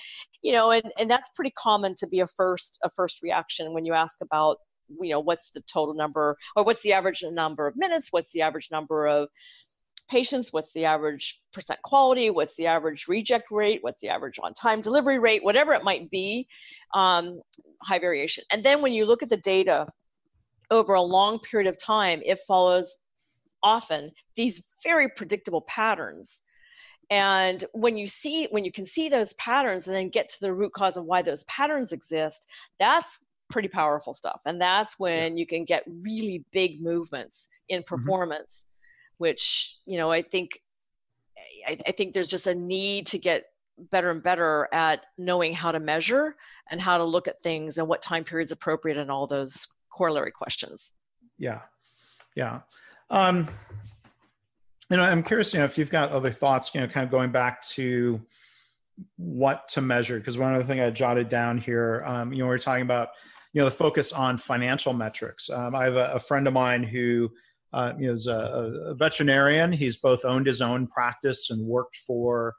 [0.42, 3.86] you know, and, and that's pretty common to be a first, a first reaction when
[3.86, 4.58] you ask about
[5.00, 8.42] you know what's the total number or what's the average number of minutes what's the
[8.42, 9.28] average number of
[10.10, 14.52] patients what's the average percent quality what's the average reject rate what's the average on
[14.52, 16.46] time delivery rate whatever it might be
[16.94, 17.40] um,
[17.82, 18.44] high variation.
[18.50, 19.86] And then when you look at the data
[20.70, 22.96] over a long period of time it follows
[23.62, 26.42] often these very predictable patterns.
[27.10, 30.52] And when you see when you can see those patterns and then get to the
[30.52, 32.46] root cause of why those patterns exist
[32.78, 34.40] that's pretty powerful stuff.
[34.44, 35.40] And that's when yeah.
[35.40, 37.94] you can get really big movements in mm-hmm.
[37.94, 39.24] performance, mm-hmm.
[39.24, 40.60] which, you know, I think
[41.68, 43.44] I, I think there's just a need to get
[43.90, 46.34] better and better at knowing how to measure
[46.70, 49.66] and how to look at things and what time period is appropriate and all those
[49.90, 50.92] corollary questions.
[51.38, 51.60] Yeah.
[52.34, 52.60] Yeah.
[53.10, 53.48] Um,
[54.90, 57.10] you know, I'm curious, you know, if you've got other thoughts, you know, kind of
[57.10, 58.20] going back to
[59.16, 62.54] what to measure, because one other thing I jotted down here, um, you know, we
[62.54, 63.08] are talking about
[63.52, 65.50] you know the focus on financial metrics.
[65.50, 67.30] Um, I have a, a, friend of mine who
[67.72, 69.72] uh, you know is a, a, veterinarian.
[69.72, 72.54] He's both owned his own practice and worked for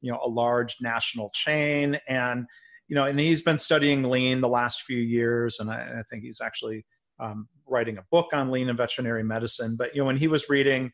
[0.00, 2.46] you know a large national chain, and
[2.88, 6.24] you know and he's been studying lean the last few years, and I, I think
[6.24, 6.86] he's actually
[7.20, 9.76] um, writing a book on lean and veterinary medicine.
[9.78, 10.92] But you know when he was reading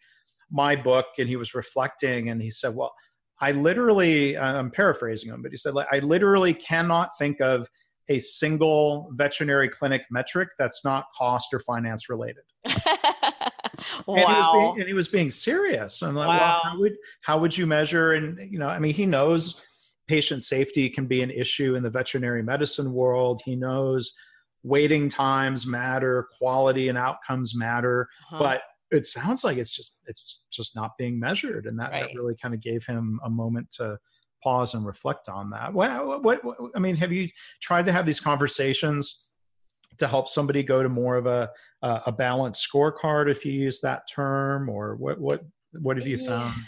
[0.50, 2.92] my book and he was reflecting, and he said, well.
[3.40, 7.68] I literally, I'm paraphrasing him, but he said, I literally cannot think of
[8.08, 12.44] a single veterinary clinic metric that's not cost or finance related.
[12.64, 12.74] wow.
[14.06, 16.02] And he, was being, and he was being serious.
[16.02, 16.38] I'm like, wow.
[16.38, 18.12] well, how would how would you measure?
[18.12, 19.62] And you know, I mean, he knows
[20.06, 23.42] patient safety can be an issue in the veterinary medicine world.
[23.44, 24.14] He knows
[24.62, 28.38] waiting times matter, quality and outcomes matter, uh-huh.
[28.38, 32.08] but it sounds like it's just it's just not being measured, and that, right.
[32.08, 33.98] that really kind of gave him a moment to
[34.44, 35.72] pause and reflect on that.
[35.72, 37.28] What, what, what, I mean, have you
[37.60, 39.24] tried to have these conversations
[39.98, 41.50] to help somebody go to more of a
[41.82, 45.42] a balanced scorecard, if you use that term, or what what
[45.80, 46.54] what have you found?
[46.56, 46.62] Yeah.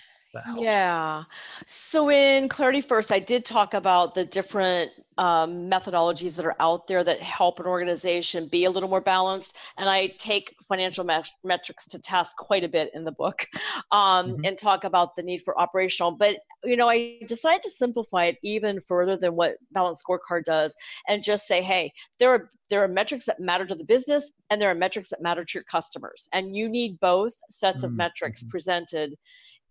[1.66, 6.86] So in Clarity First, I did talk about the different um, methodologies that are out
[6.86, 9.56] there that help an organization be a little more balanced.
[9.78, 13.46] And I take financial met- metrics to task quite a bit in the book
[13.92, 14.44] um, mm-hmm.
[14.44, 16.10] and talk about the need for operational.
[16.10, 20.76] But, you know, I decided to simplify it even further than what Balanced Scorecard does
[21.08, 24.60] and just say, hey, there are, there are metrics that matter to the business and
[24.60, 26.28] there are metrics that matter to your customers.
[26.32, 27.86] And you need both sets mm-hmm.
[27.86, 29.16] of metrics presented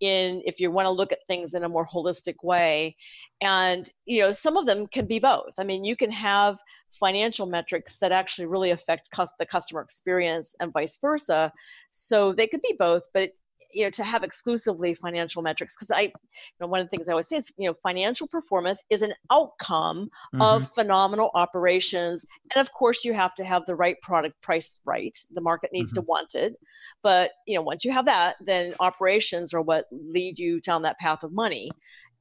[0.02, 2.96] in if you want to look at things in a more holistic way.
[3.42, 5.54] And you know some of them can be both.
[5.58, 6.58] I mean you can have
[7.00, 11.52] financial metrics that actually really affect the customer experience and vice versa.
[11.92, 13.32] So they could be both but
[13.76, 16.12] you know to have exclusively financial metrics because i you
[16.60, 19.14] know one of the things i always say is you know financial performance is an
[19.32, 20.42] outcome mm-hmm.
[20.42, 22.26] of phenomenal operations.
[22.54, 25.18] And of course you have to have the right product price right.
[25.34, 26.02] The market needs mm-hmm.
[26.02, 26.56] to want it.
[27.04, 31.00] But you know once you have that then operations are what lead you down that
[31.00, 31.72] path of money.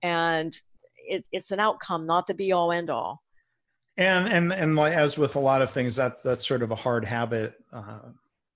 [0.03, 0.57] And
[0.97, 3.23] it's it's an outcome not the be all end all
[3.97, 7.05] and and and as with a lot of things that's that's sort of a hard
[7.05, 7.99] habit uh,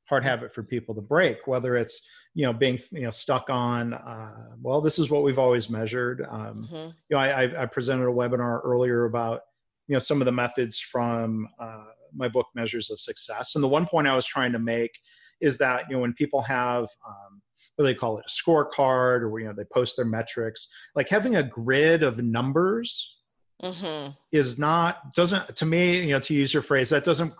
[0.08, 3.94] hard habit for people to break whether it's you know being you know stuck on
[3.94, 6.26] uh, well this is what we've always measured.
[6.28, 6.74] Um, mm-hmm.
[6.74, 9.40] you know I, I, presented a webinar earlier about
[9.86, 13.54] you know some of the methods from uh, my book measures of success.
[13.54, 14.98] And the one point i was trying to make
[15.40, 17.42] is that you know when people have um,
[17.76, 18.24] what they call it?
[18.26, 23.17] A scorecard or you know they post their metrics like having a grid of numbers
[23.62, 24.12] Mm-hmm.
[24.30, 27.32] is not doesn't to me you know to use your phrase that doesn't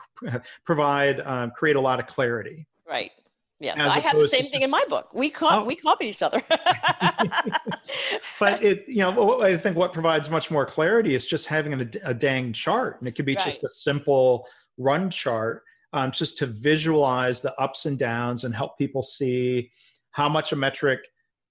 [0.65, 3.13] provide um, create a lot of clarity right
[3.61, 5.13] Yes, I have the same thing in my book.
[5.13, 5.65] We co- oh.
[5.65, 6.41] we copy each other.
[8.39, 11.89] but it, you know, I think what provides much more clarity is just having a,
[12.05, 13.45] a dang chart, and it could be right.
[13.45, 18.79] just a simple run chart, um, just to visualize the ups and downs and help
[18.79, 19.73] people see
[20.13, 21.09] how much a metric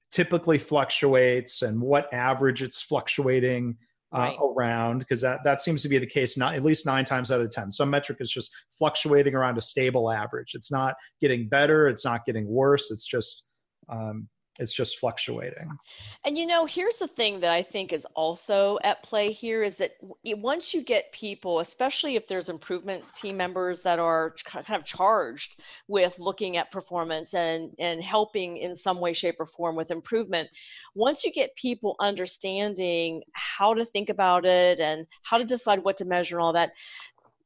[0.10, 3.75] typically fluctuates and what average it's fluctuating
[4.13, 4.37] uh, right.
[4.41, 7.41] around because that, that seems to be the case not at least nine times out
[7.41, 11.87] of ten some metric is just fluctuating around a stable average it's not getting better
[11.87, 13.45] it's not getting worse it's just
[13.89, 14.27] um,
[14.59, 15.77] it's just fluctuating.
[16.25, 19.77] And you know here's the thing that i think is also at play here is
[19.77, 19.93] that
[20.25, 25.61] once you get people especially if there's improvement team members that are kind of charged
[25.87, 30.49] with looking at performance and and helping in some way shape or form with improvement
[30.95, 35.97] once you get people understanding how to think about it and how to decide what
[35.97, 36.71] to measure and all that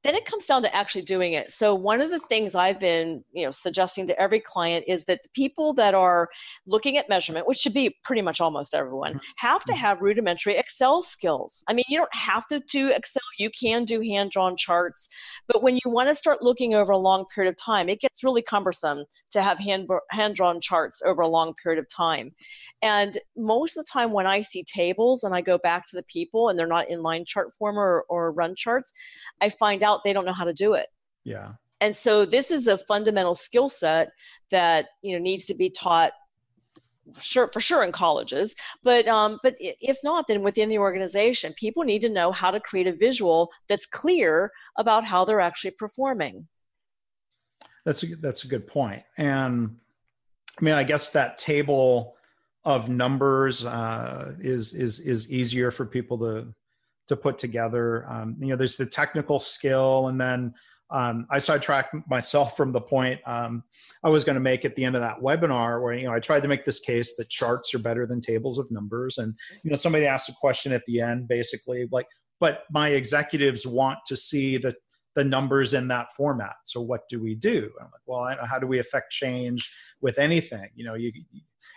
[0.03, 1.51] then it comes down to actually doing it.
[1.51, 5.21] So one of the things i've been you know suggesting to every client is that
[5.23, 6.29] the people that are
[6.65, 9.19] looking at measurement which should be pretty much almost everyone mm-hmm.
[9.37, 9.81] have to mm-hmm.
[9.81, 11.63] have rudimentary excel skills.
[11.67, 13.21] I mean you don't have to do excel.
[13.37, 15.07] You can do hand drawn charts.
[15.47, 18.23] But when you want to start looking over a long period of time it gets
[18.23, 22.31] really cumbersome to have hand hand drawn charts over a long period of time.
[22.81, 26.03] And most of the time when i see tables and i go back to the
[26.03, 28.91] people and they're not in line chart form or, or run charts
[29.41, 30.87] i find out out they don't know how to do it.
[31.23, 31.53] Yeah.
[31.79, 34.09] And so this is a fundamental skill set
[34.49, 36.13] that you know needs to be taught
[37.19, 38.55] sure for sure in colleges.
[38.83, 42.59] But um, but if not then within the organization people need to know how to
[42.59, 46.47] create a visual that's clear about how they're actually performing.
[47.85, 49.03] That's a that's a good point.
[49.17, 49.27] point.
[49.27, 49.77] And
[50.59, 52.15] i mean i guess that table
[52.63, 56.53] of numbers uh, is is is easier for people to
[57.07, 58.05] to put together.
[58.09, 60.53] Um, you know, there's the technical skill, and then
[60.91, 63.63] um, I sidetracked myself from the point um,
[64.03, 66.19] I was going to make at the end of that webinar, where you know I
[66.19, 69.33] tried to make this case that charts are better than tables of numbers, and
[69.63, 72.07] you know somebody asked a question at the end, basically like,
[72.39, 74.75] but my executives want to see the
[75.15, 76.55] the numbers in that format.
[76.65, 77.69] So what do we do?
[77.79, 79.69] I'm like, well, how do we affect change
[80.01, 80.69] with anything?
[80.75, 81.11] You know, you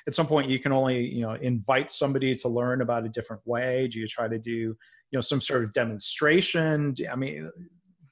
[0.06, 3.42] at some point you can only you know invite somebody to learn about a different
[3.46, 3.88] way.
[3.88, 4.76] Do you try to do
[5.14, 7.48] you know some sort of demonstration i mean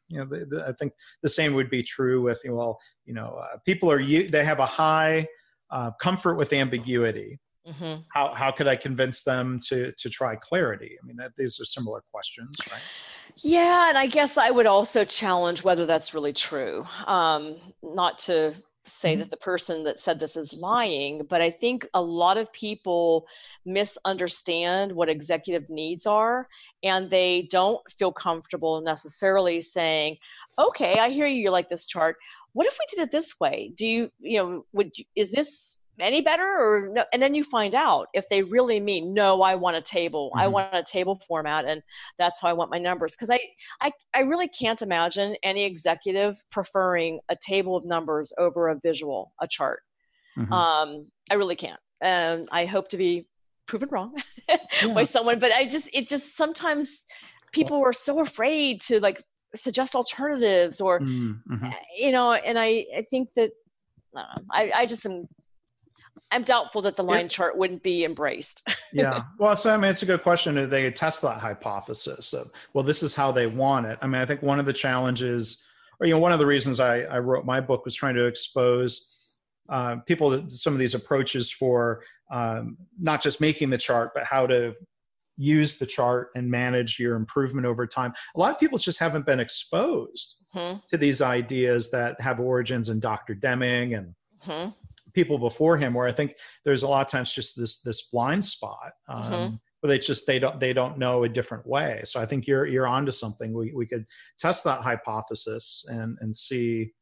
[0.06, 3.40] you know the, the, i think the same would be true with well you know
[3.42, 5.26] uh, people are they have a high
[5.70, 8.00] uh, comfort with ambiguity mm-hmm.
[8.12, 11.64] how, how could i convince them to to try clarity i mean that these are
[11.64, 12.80] similar questions right
[13.38, 18.54] yeah and i guess i would also challenge whether that's really true um, not to
[18.84, 19.20] say mm-hmm.
[19.20, 23.26] that the person that said this is lying, but I think a lot of people
[23.64, 26.48] misunderstand what executive needs are
[26.82, 30.16] and they don't feel comfortable necessarily saying,
[30.58, 32.16] okay, I hear you, you like this chart.
[32.54, 33.72] What if we did it this way?
[33.76, 37.44] Do you, you know, would you, is this any better or no and then you
[37.44, 40.40] find out if they really mean no i want a table mm-hmm.
[40.40, 41.82] i want a table format and
[42.18, 43.40] that's how i want my numbers because I,
[43.80, 49.32] I i really can't imagine any executive preferring a table of numbers over a visual
[49.40, 49.80] a chart
[50.38, 50.52] mm-hmm.
[50.52, 53.26] um i really can't and i hope to be
[53.66, 54.14] proven wrong
[54.48, 54.58] yeah.
[54.94, 57.02] by someone but i just it just sometimes
[57.52, 59.22] people are so afraid to like
[59.54, 61.68] suggest alternatives or mm-hmm.
[61.96, 63.50] you know and i i think that
[64.50, 65.26] I, I just am
[66.32, 68.66] I'm doubtful that the line it, chart wouldn't be embraced.
[68.92, 69.24] yeah.
[69.38, 70.54] Well, so I mean, it's a good question.
[70.54, 73.98] Do they test that hypothesis of, well, this is how they want it?
[74.00, 75.62] I mean, I think one of the challenges,
[76.00, 78.24] or, you know, one of the reasons I, I wrote my book was trying to
[78.24, 79.10] expose
[79.68, 84.24] uh, people that some of these approaches for um, not just making the chart, but
[84.24, 84.74] how to
[85.36, 88.14] use the chart and manage your improvement over time.
[88.34, 90.78] A lot of people just haven't been exposed mm-hmm.
[90.90, 93.34] to these ideas that have origins in Dr.
[93.34, 94.14] Deming and
[94.46, 94.70] mm-hmm
[95.14, 98.44] people before him where i think there's a lot of times just this this blind
[98.44, 99.54] spot um, mm-hmm.
[99.80, 102.66] where they just they don't they don't know a different way so i think you're
[102.66, 104.04] you're onto something we, we could
[104.38, 106.92] test that hypothesis and and see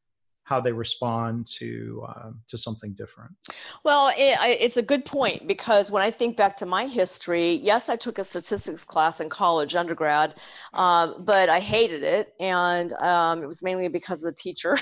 [0.51, 3.31] how they respond to uh, to something different.
[3.85, 7.53] Well, it, I, it's a good point because when I think back to my history,
[7.63, 10.35] yes, I took a statistics class in college, undergrad,
[10.73, 14.77] um, but I hated it, and um, it was mainly because of the teacher,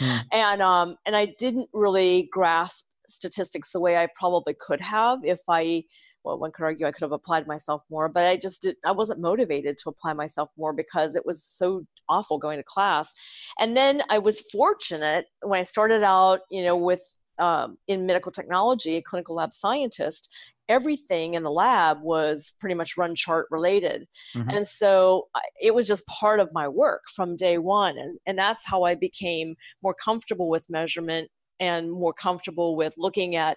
[0.00, 0.20] mm.
[0.32, 5.40] and um, and I didn't really grasp statistics the way I probably could have if
[5.46, 5.84] I
[6.24, 8.92] well, one could argue I could have applied myself more, but I just did, I
[8.92, 13.12] wasn't motivated to apply myself more because it was so awful going to class.
[13.58, 17.02] And then I was fortunate when I started out, you know, with
[17.38, 20.28] um, in medical technology, a clinical lab scientist,
[20.68, 24.06] everything in the lab was pretty much run chart related.
[24.34, 24.50] Mm-hmm.
[24.50, 25.28] And so
[25.60, 27.98] it was just part of my work from day one.
[27.98, 31.30] And, and that's how I became more comfortable with measurement
[31.60, 33.56] and more comfortable with looking at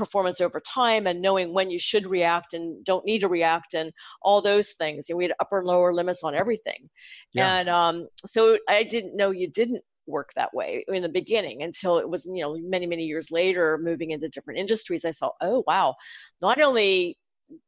[0.00, 3.92] performance over time and knowing when you should react and don't need to react and
[4.22, 5.08] all those things.
[5.08, 6.88] You know, we had upper and lower limits on everything.
[7.34, 7.56] Yeah.
[7.56, 11.98] And um, so I didn't know you didn't work that way in the beginning until
[11.98, 15.62] it was, you know, many, many years later, moving into different industries, I saw, oh,
[15.66, 15.94] wow,
[16.40, 17.18] not only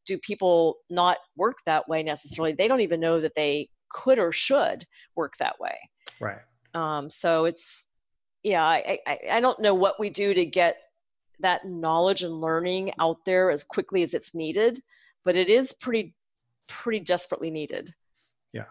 [0.07, 4.33] do people not work that way necessarily, they don't even know that they could or
[4.33, 5.79] should work that way.
[6.21, 6.43] Right.
[6.75, 7.85] Um, so it's,
[8.43, 10.77] yeah, I, I, I don't know what we do to get
[11.41, 14.81] that knowledge and learning out there as quickly as it's needed,
[15.25, 16.15] but it is pretty,
[16.69, 17.93] pretty desperately needed.
[18.53, 18.65] Yeah.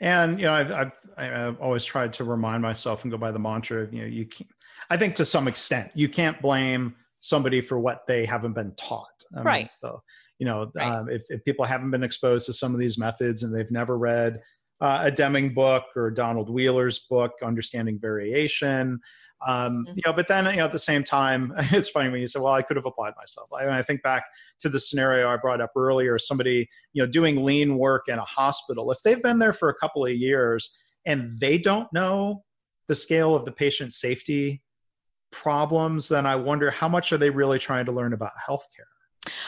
[0.00, 3.38] And, you know, I've, I've, I've always tried to remind myself and go by the
[3.38, 4.50] mantra of, you know, you can't,
[4.90, 9.06] I think to some extent, you can't blame somebody for what they haven't been taught.
[9.36, 9.64] I right.
[9.64, 10.02] Mean, so,
[10.38, 10.90] you know, right.
[10.90, 13.96] um, if, if people haven't been exposed to some of these methods and they've never
[13.96, 14.40] read
[14.80, 18.98] uh, a Deming book or Donald Wheeler's book, Understanding Variation,
[19.46, 19.92] um, mm-hmm.
[19.96, 22.40] you know, but then you know at the same time, it's funny when you say,
[22.40, 24.24] "Well, I could have applied myself." I, I think back
[24.60, 28.24] to the scenario I brought up earlier: somebody you know doing lean work in a
[28.24, 28.90] hospital.
[28.90, 30.74] If they've been there for a couple of years
[31.04, 32.44] and they don't know
[32.88, 34.62] the scale of the patient safety
[35.30, 38.91] problems, then I wonder how much are they really trying to learn about healthcare.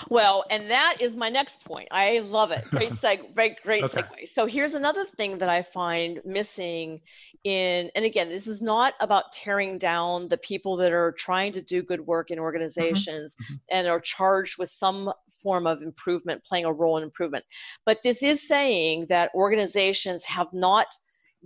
[0.08, 1.88] Well, and that is my next point.
[1.90, 2.64] I love it.
[2.70, 4.02] Great seg, great, great okay.
[4.02, 4.32] segue.
[4.32, 7.00] So here's another thing that I find missing
[7.42, 11.62] in, and again, this is not about tearing down the people that are trying to
[11.62, 12.44] do good work in mm-hmm.
[12.44, 13.54] organizations mm-hmm.
[13.70, 15.12] and are charged with some
[15.42, 17.44] form of improvement, playing a role in improvement.
[17.84, 20.86] But this is saying that organizations have not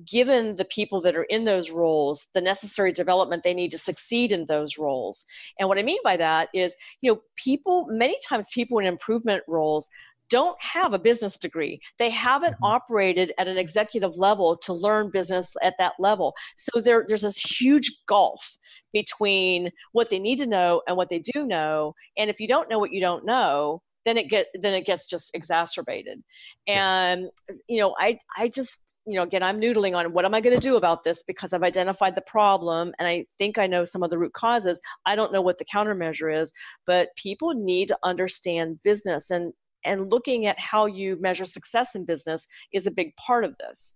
[0.04, 4.32] given the people that are in those roles the necessary development they need to succeed
[4.32, 5.24] in those roles.
[5.58, 9.42] And what I mean by that is, you know, people, many times people in improvement
[9.48, 9.88] roles
[10.30, 11.80] don't have a business degree.
[11.98, 12.64] They haven't mm-hmm.
[12.64, 16.34] operated at an executive level to learn business at that level.
[16.56, 18.58] So there, there's this huge gulf
[18.92, 21.94] between what they need to know and what they do know.
[22.16, 25.06] And if you don't know what you don't know, then it get then it gets
[25.06, 26.22] just exacerbated.
[26.66, 27.28] And
[27.68, 30.54] you know i i just you know again i'm noodling on what am i going
[30.54, 34.02] to do about this because i've identified the problem and i think i know some
[34.02, 34.80] of the root causes.
[35.06, 36.52] I don't know what the countermeasure is
[36.86, 39.52] but people need to understand business and
[39.84, 43.94] and looking at how you measure success in business is a big part of this.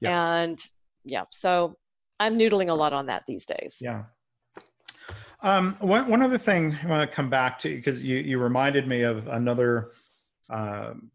[0.00, 0.36] Yeah.
[0.36, 0.58] and
[1.04, 1.76] yeah so
[2.20, 3.76] i'm noodling a lot on that these days.
[3.80, 4.04] Yeah
[5.46, 8.88] um, one, one other thing I want to come back to because you, you reminded
[8.88, 9.92] me of another,
[10.50, 11.12] um,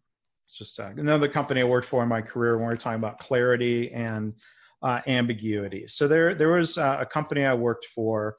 [0.58, 3.20] just uh, another company I worked for in my career when we were talking about
[3.20, 4.34] clarity and
[4.82, 5.86] uh, ambiguity.
[5.88, 8.38] So there, there was uh, a company I worked for,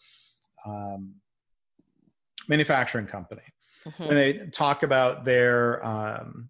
[0.64, 1.14] um,
[2.48, 3.42] manufacturing company,
[3.86, 4.02] mm-hmm.
[4.02, 6.48] and they talk about their um,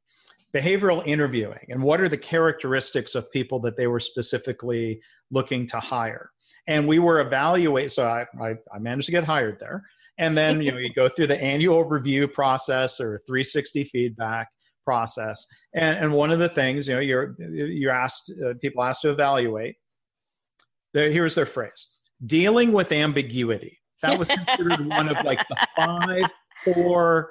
[0.54, 5.80] behavioral interviewing and what are the characteristics of people that they were specifically looking to
[5.80, 6.30] hire
[6.66, 7.88] and we were evaluating.
[7.88, 9.84] So I, I, I managed to get hired there,
[10.18, 14.48] and then you know you go through the annual review process or 360 feedback
[14.84, 19.02] process, and, and one of the things you know you're you're asked uh, people asked
[19.02, 19.76] to evaluate.
[20.92, 21.88] Here's their phrase:
[22.24, 23.78] dealing with ambiguity.
[24.02, 26.30] That was considered one of like the five
[26.64, 27.30] core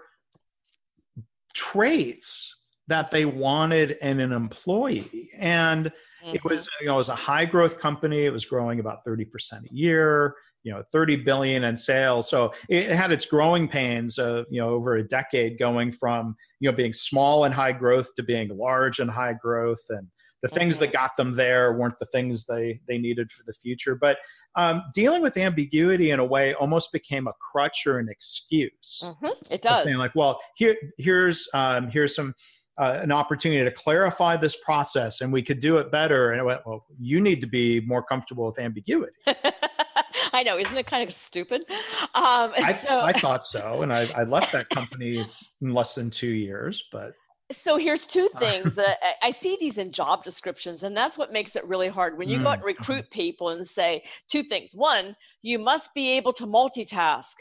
[1.53, 2.55] traits
[2.87, 5.91] that they wanted in an employee, and
[6.23, 6.35] Mm-hmm.
[6.35, 8.25] It was, you know, it was a high growth company.
[8.25, 12.29] It was growing about 30% a year, you know, 30 billion in sales.
[12.29, 16.69] So it had its growing pains, uh, you know, over a decade going from, you
[16.69, 19.81] know, being small and high growth to being large and high growth.
[19.89, 20.07] And
[20.43, 20.85] the things mm-hmm.
[20.85, 23.95] that got them there weren't the things they, they needed for the future.
[23.95, 24.19] But
[24.55, 29.01] um, dealing with ambiguity in a way almost became a crutch or an excuse.
[29.03, 29.27] Mm-hmm.
[29.49, 29.83] It does.
[29.83, 32.35] Saying like, well, here, here's, um, here's some,
[32.81, 36.31] uh, an opportunity to clarify this process and we could do it better.
[36.31, 39.13] And it went, well, you need to be more comfortable with ambiguity.
[40.33, 41.63] I know, isn't it kind of stupid?
[41.69, 43.83] Um, I, so, I thought so.
[43.83, 45.23] And I, I left that company
[45.61, 47.13] in less than two years, but
[47.51, 51.33] so here's two things that I, I, see these in job descriptions and that's what
[51.33, 52.43] makes it really hard when you mm.
[52.43, 56.47] go out and recruit people and say two things one you must be able to
[56.47, 57.33] multitask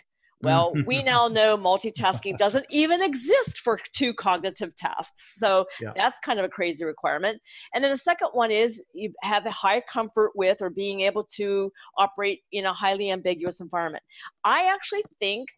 [0.42, 5.34] well, we now know multitasking doesn't even exist for two cognitive tasks.
[5.36, 5.92] So yeah.
[5.94, 7.40] that's kind of a crazy requirement.
[7.74, 11.24] And then the second one is you have a high comfort with or being able
[11.36, 14.02] to operate in a highly ambiguous environment.
[14.44, 15.48] I actually think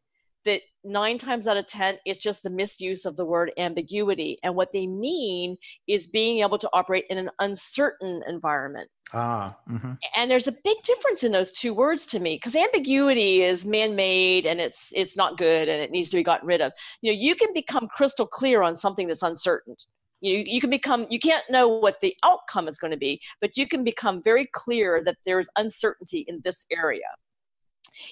[0.45, 4.39] that nine times out of 10, it's just the misuse of the word ambiguity.
[4.43, 5.57] And what they mean
[5.87, 8.91] is being able to operate in an uncertain environment.
[9.15, 9.93] Ah, mm-hmm.
[10.17, 14.47] and there's a big difference in those two words to me because ambiguity is man-made
[14.47, 16.73] and it's it's not good and it needs to be gotten rid of.
[17.03, 19.77] You know, you can become crystal clear on something that's uncertain.
[20.23, 23.57] You, you can become you can't know what the outcome is going to be, but
[23.57, 27.01] you can become very clear that there's uncertainty in this area.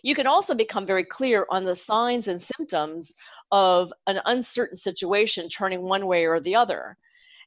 [0.02, 3.14] You can also become very clear on the signs and symptoms
[3.52, 6.96] of an uncertain situation turning one way or the other.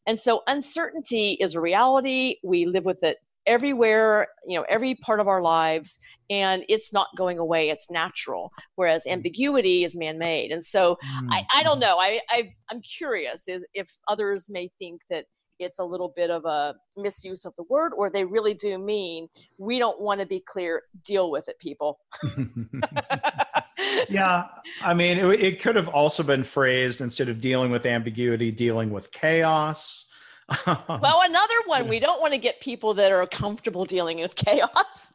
[0.06, 2.36] And so uncertainty is a reality.
[2.44, 7.08] We live with it everywhere, you know, every part of our lives, and it's not
[7.18, 7.70] going away.
[7.70, 8.52] It's natural.
[8.76, 9.12] Whereas mm.
[9.12, 10.52] ambiguity is man-made.
[10.52, 11.32] And so mm-hmm.
[11.32, 11.98] I, I don't know.
[12.00, 15.26] I, I I'm curious if, if others may think that
[15.64, 19.28] it's a little bit of a misuse of the word or they really do mean
[19.58, 22.00] we don't want to be clear deal with it people.
[24.10, 24.48] Yeah
[24.82, 28.92] i mean it, it, could have also been phrased instead of dealing with ambiguity dealing
[28.92, 30.06] with chaos.
[30.66, 34.70] Well another one we don't want to get people that are comfortable dealing with chaos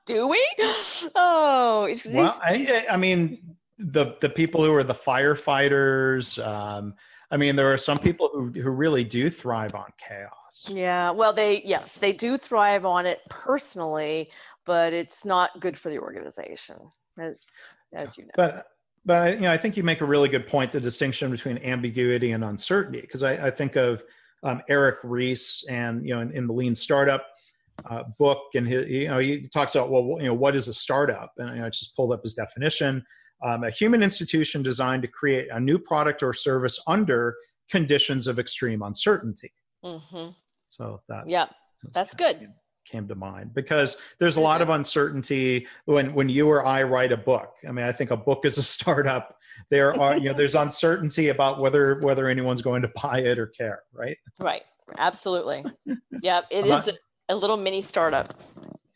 [0.06, 0.44] do we?
[1.14, 6.94] Oh well I, I mean the the people who are the firefighters um,
[7.30, 10.66] I mean, there are some people who, who really do thrive on chaos.
[10.68, 14.30] Yeah, well, they, yes, they do thrive on it personally,
[14.64, 16.76] but it's not good for the organization,
[17.18, 17.34] as,
[17.94, 18.30] as you know.
[18.34, 18.66] But,
[19.04, 21.58] but I, you know, I think you make a really good point the distinction between
[21.58, 24.02] ambiguity and uncertainty, because I, I, think of
[24.42, 27.24] um, Eric Ries and, you know, in, in the Lean Startup,
[27.88, 30.74] uh, book and he, you know he talks about well you know what is a
[30.74, 33.04] startup and you know, I just pulled up his definition
[33.42, 37.36] um, a human institution designed to create a new product or service under
[37.70, 39.52] conditions of extreme uncertainty.
[39.84, 40.30] Mm-hmm.
[40.66, 41.46] So that yeah,
[41.92, 42.48] that's good.
[42.84, 47.12] Came to mind because there's a lot of uncertainty when when you or I write
[47.12, 47.54] a book.
[47.68, 49.36] I mean, I think a book is a startup.
[49.70, 53.46] There are you know there's uncertainty about whether whether anyone's going to buy it or
[53.46, 54.16] care, right?
[54.40, 54.62] Right.
[54.96, 55.64] Absolutely.
[56.22, 56.94] yeah, it is
[57.28, 58.34] a little mini startup.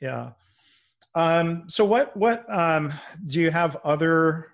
[0.01, 0.31] Yeah.
[1.15, 2.93] Um, so what what um,
[3.27, 4.53] do you have other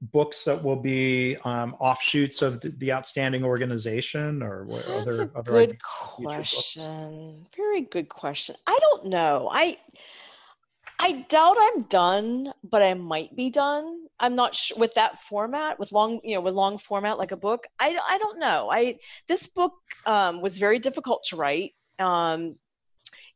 [0.00, 5.22] books that will be um, offshoots of the, the, outstanding organization or what That's other,
[5.22, 7.46] a other good question.
[7.56, 8.54] Very good question.
[8.66, 9.48] I don't know.
[9.52, 9.76] I
[11.00, 14.06] i doubt i'm done but i might be done.
[14.18, 17.36] I'm not sure with that format with long you know with long format like a
[17.36, 18.68] book i, I don't know.
[18.70, 19.74] I this book
[20.06, 21.74] um, was very difficult to write.
[21.98, 22.56] Um,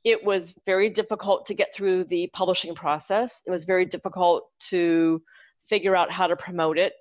[0.04, 3.42] it was very difficult to get through the publishing process.
[3.46, 5.22] It was very difficult to
[5.64, 6.94] figure out how to promote it.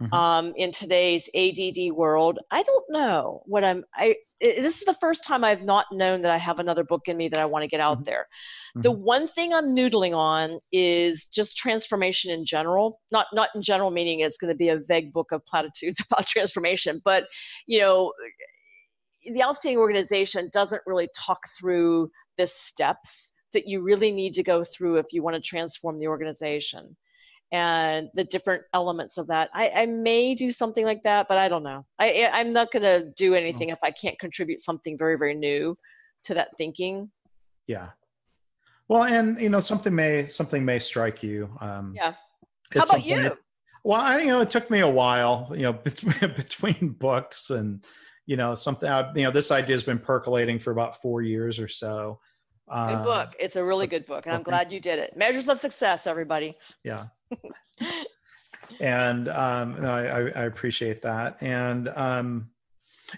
[0.00, 0.14] Mm-hmm.
[0.14, 3.84] Um, in today's ADD world, I don't know what I'm.
[3.96, 7.08] I it, this is the first time I've not known that I have another book
[7.08, 8.04] in me that I want to get out mm-hmm.
[8.04, 8.28] there.
[8.76, 8.82] Mm-hmm.
[8.82, 13.00] The one thing I'm noodling on is just transformation in general.
[13.10, 16.28] Not not in general meaning it's going to be a vague book of platitudes about
[16.28, 17.24] transformation, but
[17.66, 18.12] you know,
[19.32, 22.08] the outstanding organization doesn't really talk through
[22.38, 26.06] the steps that you really need to go through if you want to transform the
[26.06, 26.96] organization
[27.52, 29.48] and the different elements of that.
[29.54, 31.84] I, I may do something like that, but I don't know.
[31.98, 35.76] I, I'm not going to do anything if I can't contribute something very, very new
[36.24, 37.10] to that thinking.
[37.66, 37.88] Yeah.
[38.88, 41.50] Well, and you know, something may something may strike you.
[41.60, 42.14] Um, yeah.
[42.72, 43.36] How about you?
[43.84, 47.84] well, I you know it took me a while, you know, between, between books and
[48.28, 48.88] you know something.
[49.16, 52.20] You know, this idea has been percolating for about four years or so.
[52.68, 53.34] Good um, book.
[53.40, 55.16] It's a really good book, and I'm glad you did it.
[55.16, 56.54] Measures of success, everybody.
[56.84, 57.06] Yeah.
[58.80, 61.38] and um, no, I, I, appreciate that.
[61.42, 62.50] And um,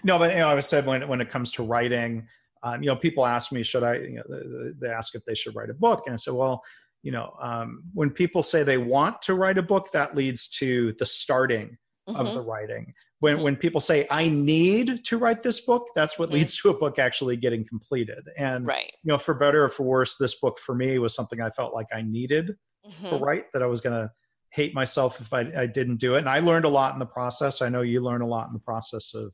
[0.05, 2.25] no, but you know, I was said when when it comes to writing,
[2.63, 3.95] um, you know, people ask me, should I?
[3.95, 6.63] You know, they ask if they should write a book, and I said, well,
[7.03, 10.93] you know, um, when people say they want to write a book, that leads to
[10.99, 11.77] the starting
[12.11, 12.25] mm-hmm.
[12.25, 16.27] of the writing when when people say i need to write this book that's what
[16.27, 16.37] mm-hmm.
[16.37, 18.91] leads to a book actually getting completed and right.
[19.03, 21.73] you know for better or for worse this book for me was something i felt
[21.73, 22.55] like i needed
[22.87, 23.09] mm-hmm.
[23.09, 24.11] to write that i was going to
[24.49, 27.05] hate myself if I, I didn't do it and i learned a lot in the
[27.05, 29.31] process i know you learn a lot in the process of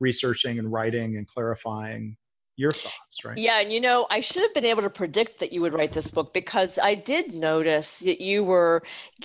[0.00, 2.16] researching and writing and clarifying
[2.56, 3.36] your thoughts, right?
[3.36, 5.92] Yeah, and you know, I should have been able to predict that you would write
[5.92, 8.82] this book because I did notice that you were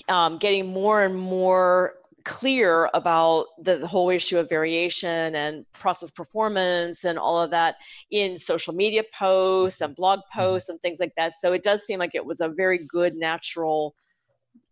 [0.10, 1.94] um, getting more and more
[2.24, 7.76] clear about the, whole issue of variation and process performance and all of that
[8.12, 10.40] in social media posts and blog mm-hmm.
[10.40, 11.34] posts and things like that.
[11.40, 13.96] So it does seem like it was a very good natural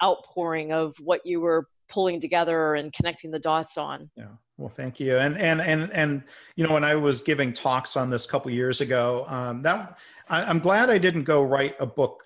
[0.04, 4.10] outpouring of what you were pulling together and connecting the dots on.
[4.16, 4.28] Yeah.
[4.58, 5.18] Well, thank you.
[5.18, 6.24] And and and and
[6.56, 9.98] you know, when I was giving talks on this a couple years ago, um, that
[10.28, 12.26] I, I'm glad I didn't go write a book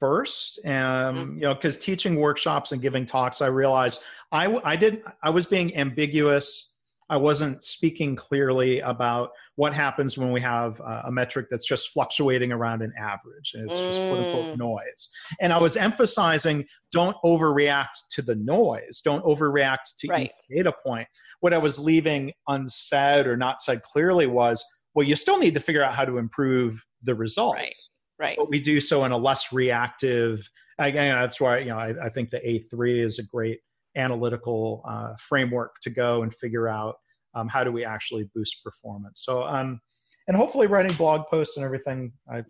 [0.00, 1.34] first um mm-hmm.
[1.34, 4.00] you know because teaching workshops and giving talks i realized
[4.32, 6.72] i i didn't i was being ambiguous
[7.10, 12.52] i wasn't speaking clearly about what happens when we have a metric that's just fluctuating
[12.52, 14.58] around an average and it's just quote unquote mm.
[14.58, 15.08] noise
[15.40, 20.30] and i was emphasizing don't overreact to the noise don't overreact to right.
[20.50, 21.08] each data point
[21.40, 25.60] what i was leaving unsaid or not said clearly was well you still need to
[25.60, 27.74] figure out how to improve the results right
[28.18, 28.36] right.
[28.36, 30.48] but we do so in a less reactive.
[30.78, 33.60] Again, that's why you know I, I think the A3 is a great
[33.96, 36.96] analytical uh, framework to go and figure out
[37.34, 39.22] um, how do we actually boost performance.
[39.24, 39.80] So, um,
[40.26, 42.44] and hopefully writing blog posts and everything, I,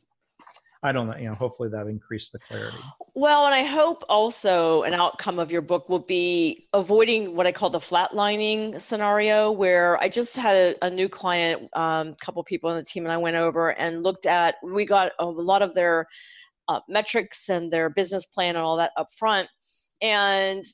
[0.82, 2.78] I don't know, you know, hopefully that increased the clarity.
[3.14, 7.52] Well, and I hope also an outcome of your book will be avoiding what I
[7.52, 12.44] call the flatlining scenario, where I just had a, a new client, a um, couple
[12.44, 14.54] people on the team, and I went over and looked at.
[14.62, 16.06] We got a lot of their
[16.68, 19.48] uh, metrics and their business plan and all that up front,
[20.00, 20.64] and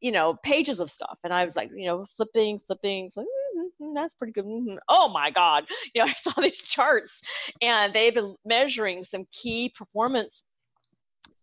[0.00, 3.28] you know pages of stuff, and I was like, you know, flipping, flipping, flipping
[3.80, 4.44] mm, that's pretty good.
[4.44, 4.76] Mm-hmm.
[4.88, 5.64] Oh my God.
[5.94, 7.20] You know, I saw these charts
[7.62, 10.44] and they've been measuring some key performance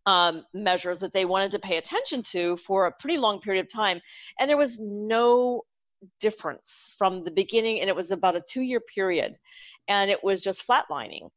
[0.05, 3.71] um, measures that they wanted to pay attention to for a pretty long period of
[3.71, 3.99] time.
[4.39, 5.63] And there was no
[6.19, 7.81] difference from the beginning.
[7.81, 9.36] And it was about a two year period.
[9.88, 11.29] And it was just flatlining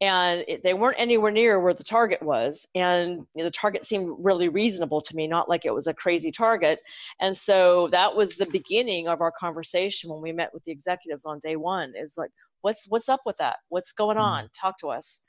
[0.00, 3.84] and it, they weren't anywhere near where the target was and you know, the target
[3.84, 6.80] seemed really reasonable to me not like it was a crazy target.
[7.20, 11.24] And so that was the beginning of our conversation when we met with the executives
[11.24, 12.30] on day one is like
[12.60, 13.56] what's what's up with that?
[13.68, 14.44] What's going on?
[14.44, 14.48] Mm.
[14.58, 15.20] talk to us.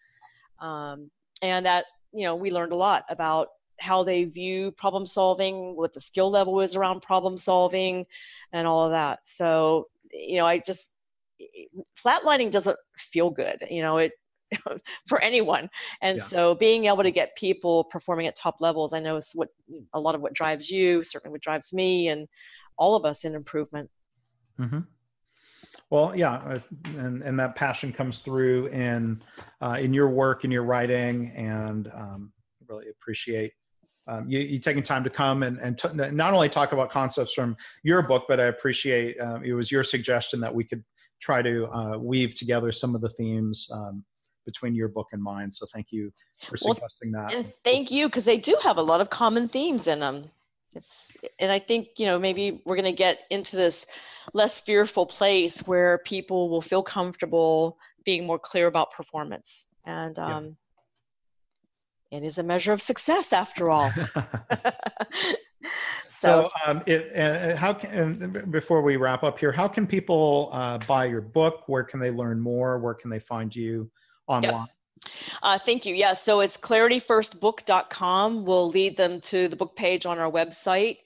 [0.59, 1.09] Um,
[1.41, 3.47] and that you know we learned a lot about
[3.79, 8.05] how they view problem solving what the skill level is around problem solving
[8.53, 9.19] and all of that.
[9.23, 10.95] So you know i just
[12.01, 14.11] flatlining doesn't feel good you know it
[15.07, 15.69] for anyone.
[16.01, 16.25] And yeah.
[16.25, 19.49] so being able to get people performing at top levels, I know is what
[19.93, 22.27] a lot of what drives you, certainly what drives me and
[22.77, 23.89] all of us in improvement.
[24.59, 24.79] Mm-hmm.
[25.89, 26.59] Well, yeah,
[26.97, 29.21] and and that passion comes through in
[29.61, 32.33] uh, in your work, in your writing, and um,
[32.67, 33.53] really appreciate
[34.07, 37.33] um, you, you, taking time to come and, and t- not only talk about concepts
[37.33, 40.83] from your book, but I appreciate uh, it was your suggestion that we could
[41.19, 44.03] try to uh, weave together some of the themes um,
[44.47, 45.51] between your book and mine.
[45.51, 46.11] So thank you
[46.49, 47.35] for suggesting well, that.
[47.35, 50.31] And thank you because they do have a lot of common themes in them.
[50.73, 53.85] It's, and I think you know maybe we're going to get into this
[54.33, 59.67] less fearful place where people will feel comfortable being more clear about performance.
[59.85, 60.57] And um,
[62.09, 62.19] yeah.
[62.19, 63.91] it is a measure of success after all.
[66.19, 70.49] So, so um, it, uh, how can before we wrap up here, how can people
[70.51, 71.63] uh, buy your book?
[71.67, 72.79] Where can they learn more?
[72.79, 73.91] Where can they find you?
[74.27, 74.51] Online?
[74.53, 74.69] Yep.
[75.43, 75.95] Uh, thank you.
[75.95, 78.45] Yeah, so it's clarityfirstbook.com.
[78.45, 80.97] We'll lead them to the book page on our website,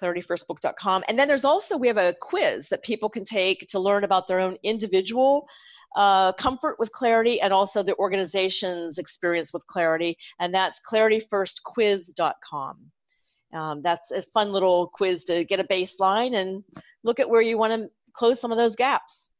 [0.00, 1.04] clarityfirstbook.com.
[1.08, 4.28] And then there's also, we have a quiz that people can take to learn about
[4.28, 5.48] their own individual
[5.96, 10.16] uh, comfort with clarity and also the organization's experience with clarity.
[10.38, 12.78] And that's clarityfirstquiz.com.
[13.54, 16.62] Um, that's a fun little quiz to get a baseline and
[17.02, 19.30] look at where you want to close some of those gaps.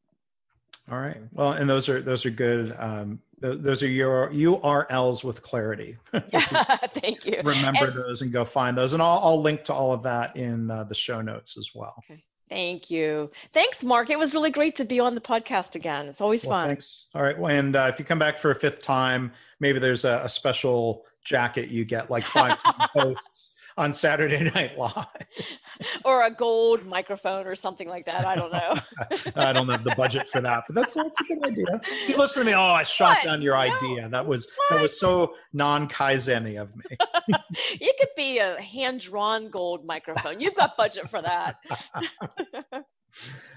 [0.91, 1.19] All right.
[1.33, 2.75] Well, and those are those are good.
[2.79, 5.97] Um, those are your URLs with clarity.
[6.13, 7.41] Thank you.
[7.45, 10.37] Remember and, those and go find those, and I'll, I'll link to all of that
[10.37, 11.95] in uh, the show notes as well.
[12.11, 12.23] Okay.
[12.49, 13.31] Thank you.
[13.53, 14.11] Thanks, Mark.
[14.11, 16.07] It was really great to be on the podcast again.
[16.07, 16.69] It's always well, fun.
[16.69, 17.07] Thanks.
[17.15, 17.37] All right.
[17.37, 21.05] And uh, if you come back for a fifth time, maybe there's a, a special
[21.25, 22.59] jacket you get, like five
[22.97, 25.07] posts on Saturday Night Live.
[26.05, 28.27] or a gold microphone or something like that.
[28.27, 28.75] I don't know.
[29.37, 31.81] I don't have the budget for that, but that's, that's a good idea.
[32.09, 32.55] You listen to me.
[32.55, 33.25] Oh, I shot what?
[33.25, 33.61] down your no.
[33.61, 34.09] idea.
[34.09, 34.77] That was what?
[34.77, 36.97] that was so non kaizeni of me.
[37.81, 40.41] it could be a hand drawn gold microphone.
[40.41, 41.57] You've got budget for that.
[41.95, 42.85] All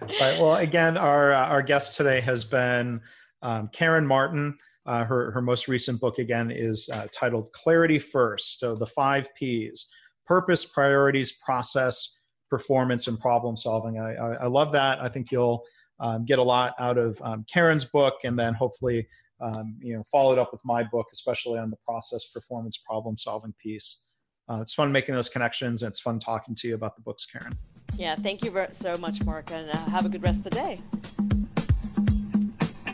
[0.07, 0.39] right.
[0.39, 3.01] Well, again, our uh, our guest today has been
[3.41, 4.55] um, Karen Martin.
[4.85, 8.59] Uh, her her most recent book again is uh, titled Clarity First.
[8.59, 9.89] So the five P's
[10.31, 12.17] purpose, priorities, process,
[12.49, 13.99] performance, and problem solving.
[13.99, 15.01] I, I, I love that.
[15.01, 15.65] I think you'll
[15.99, 19.09] um, get a lot out of um, Karen's book, and then hopefully,
[19.41, 23.17] um, you know, follow it up with my book, especially on the process, performance, problem
[23.17, 24.05] solving piece.
[24.49, 27.25] Uh, it's fun making those connections, and it's fun talking to you about the books,
[27.25, 27.57] Karen.
[27.97, 30.79] Yeah, thank you so much, Mark, and uh, have a good rest of the day.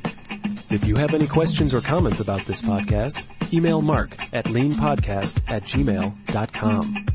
[0.70, 5.64] If you have any questions or comments about this podcast, email mark at leanpodcast at
[5.64, 7.06] gmail.com.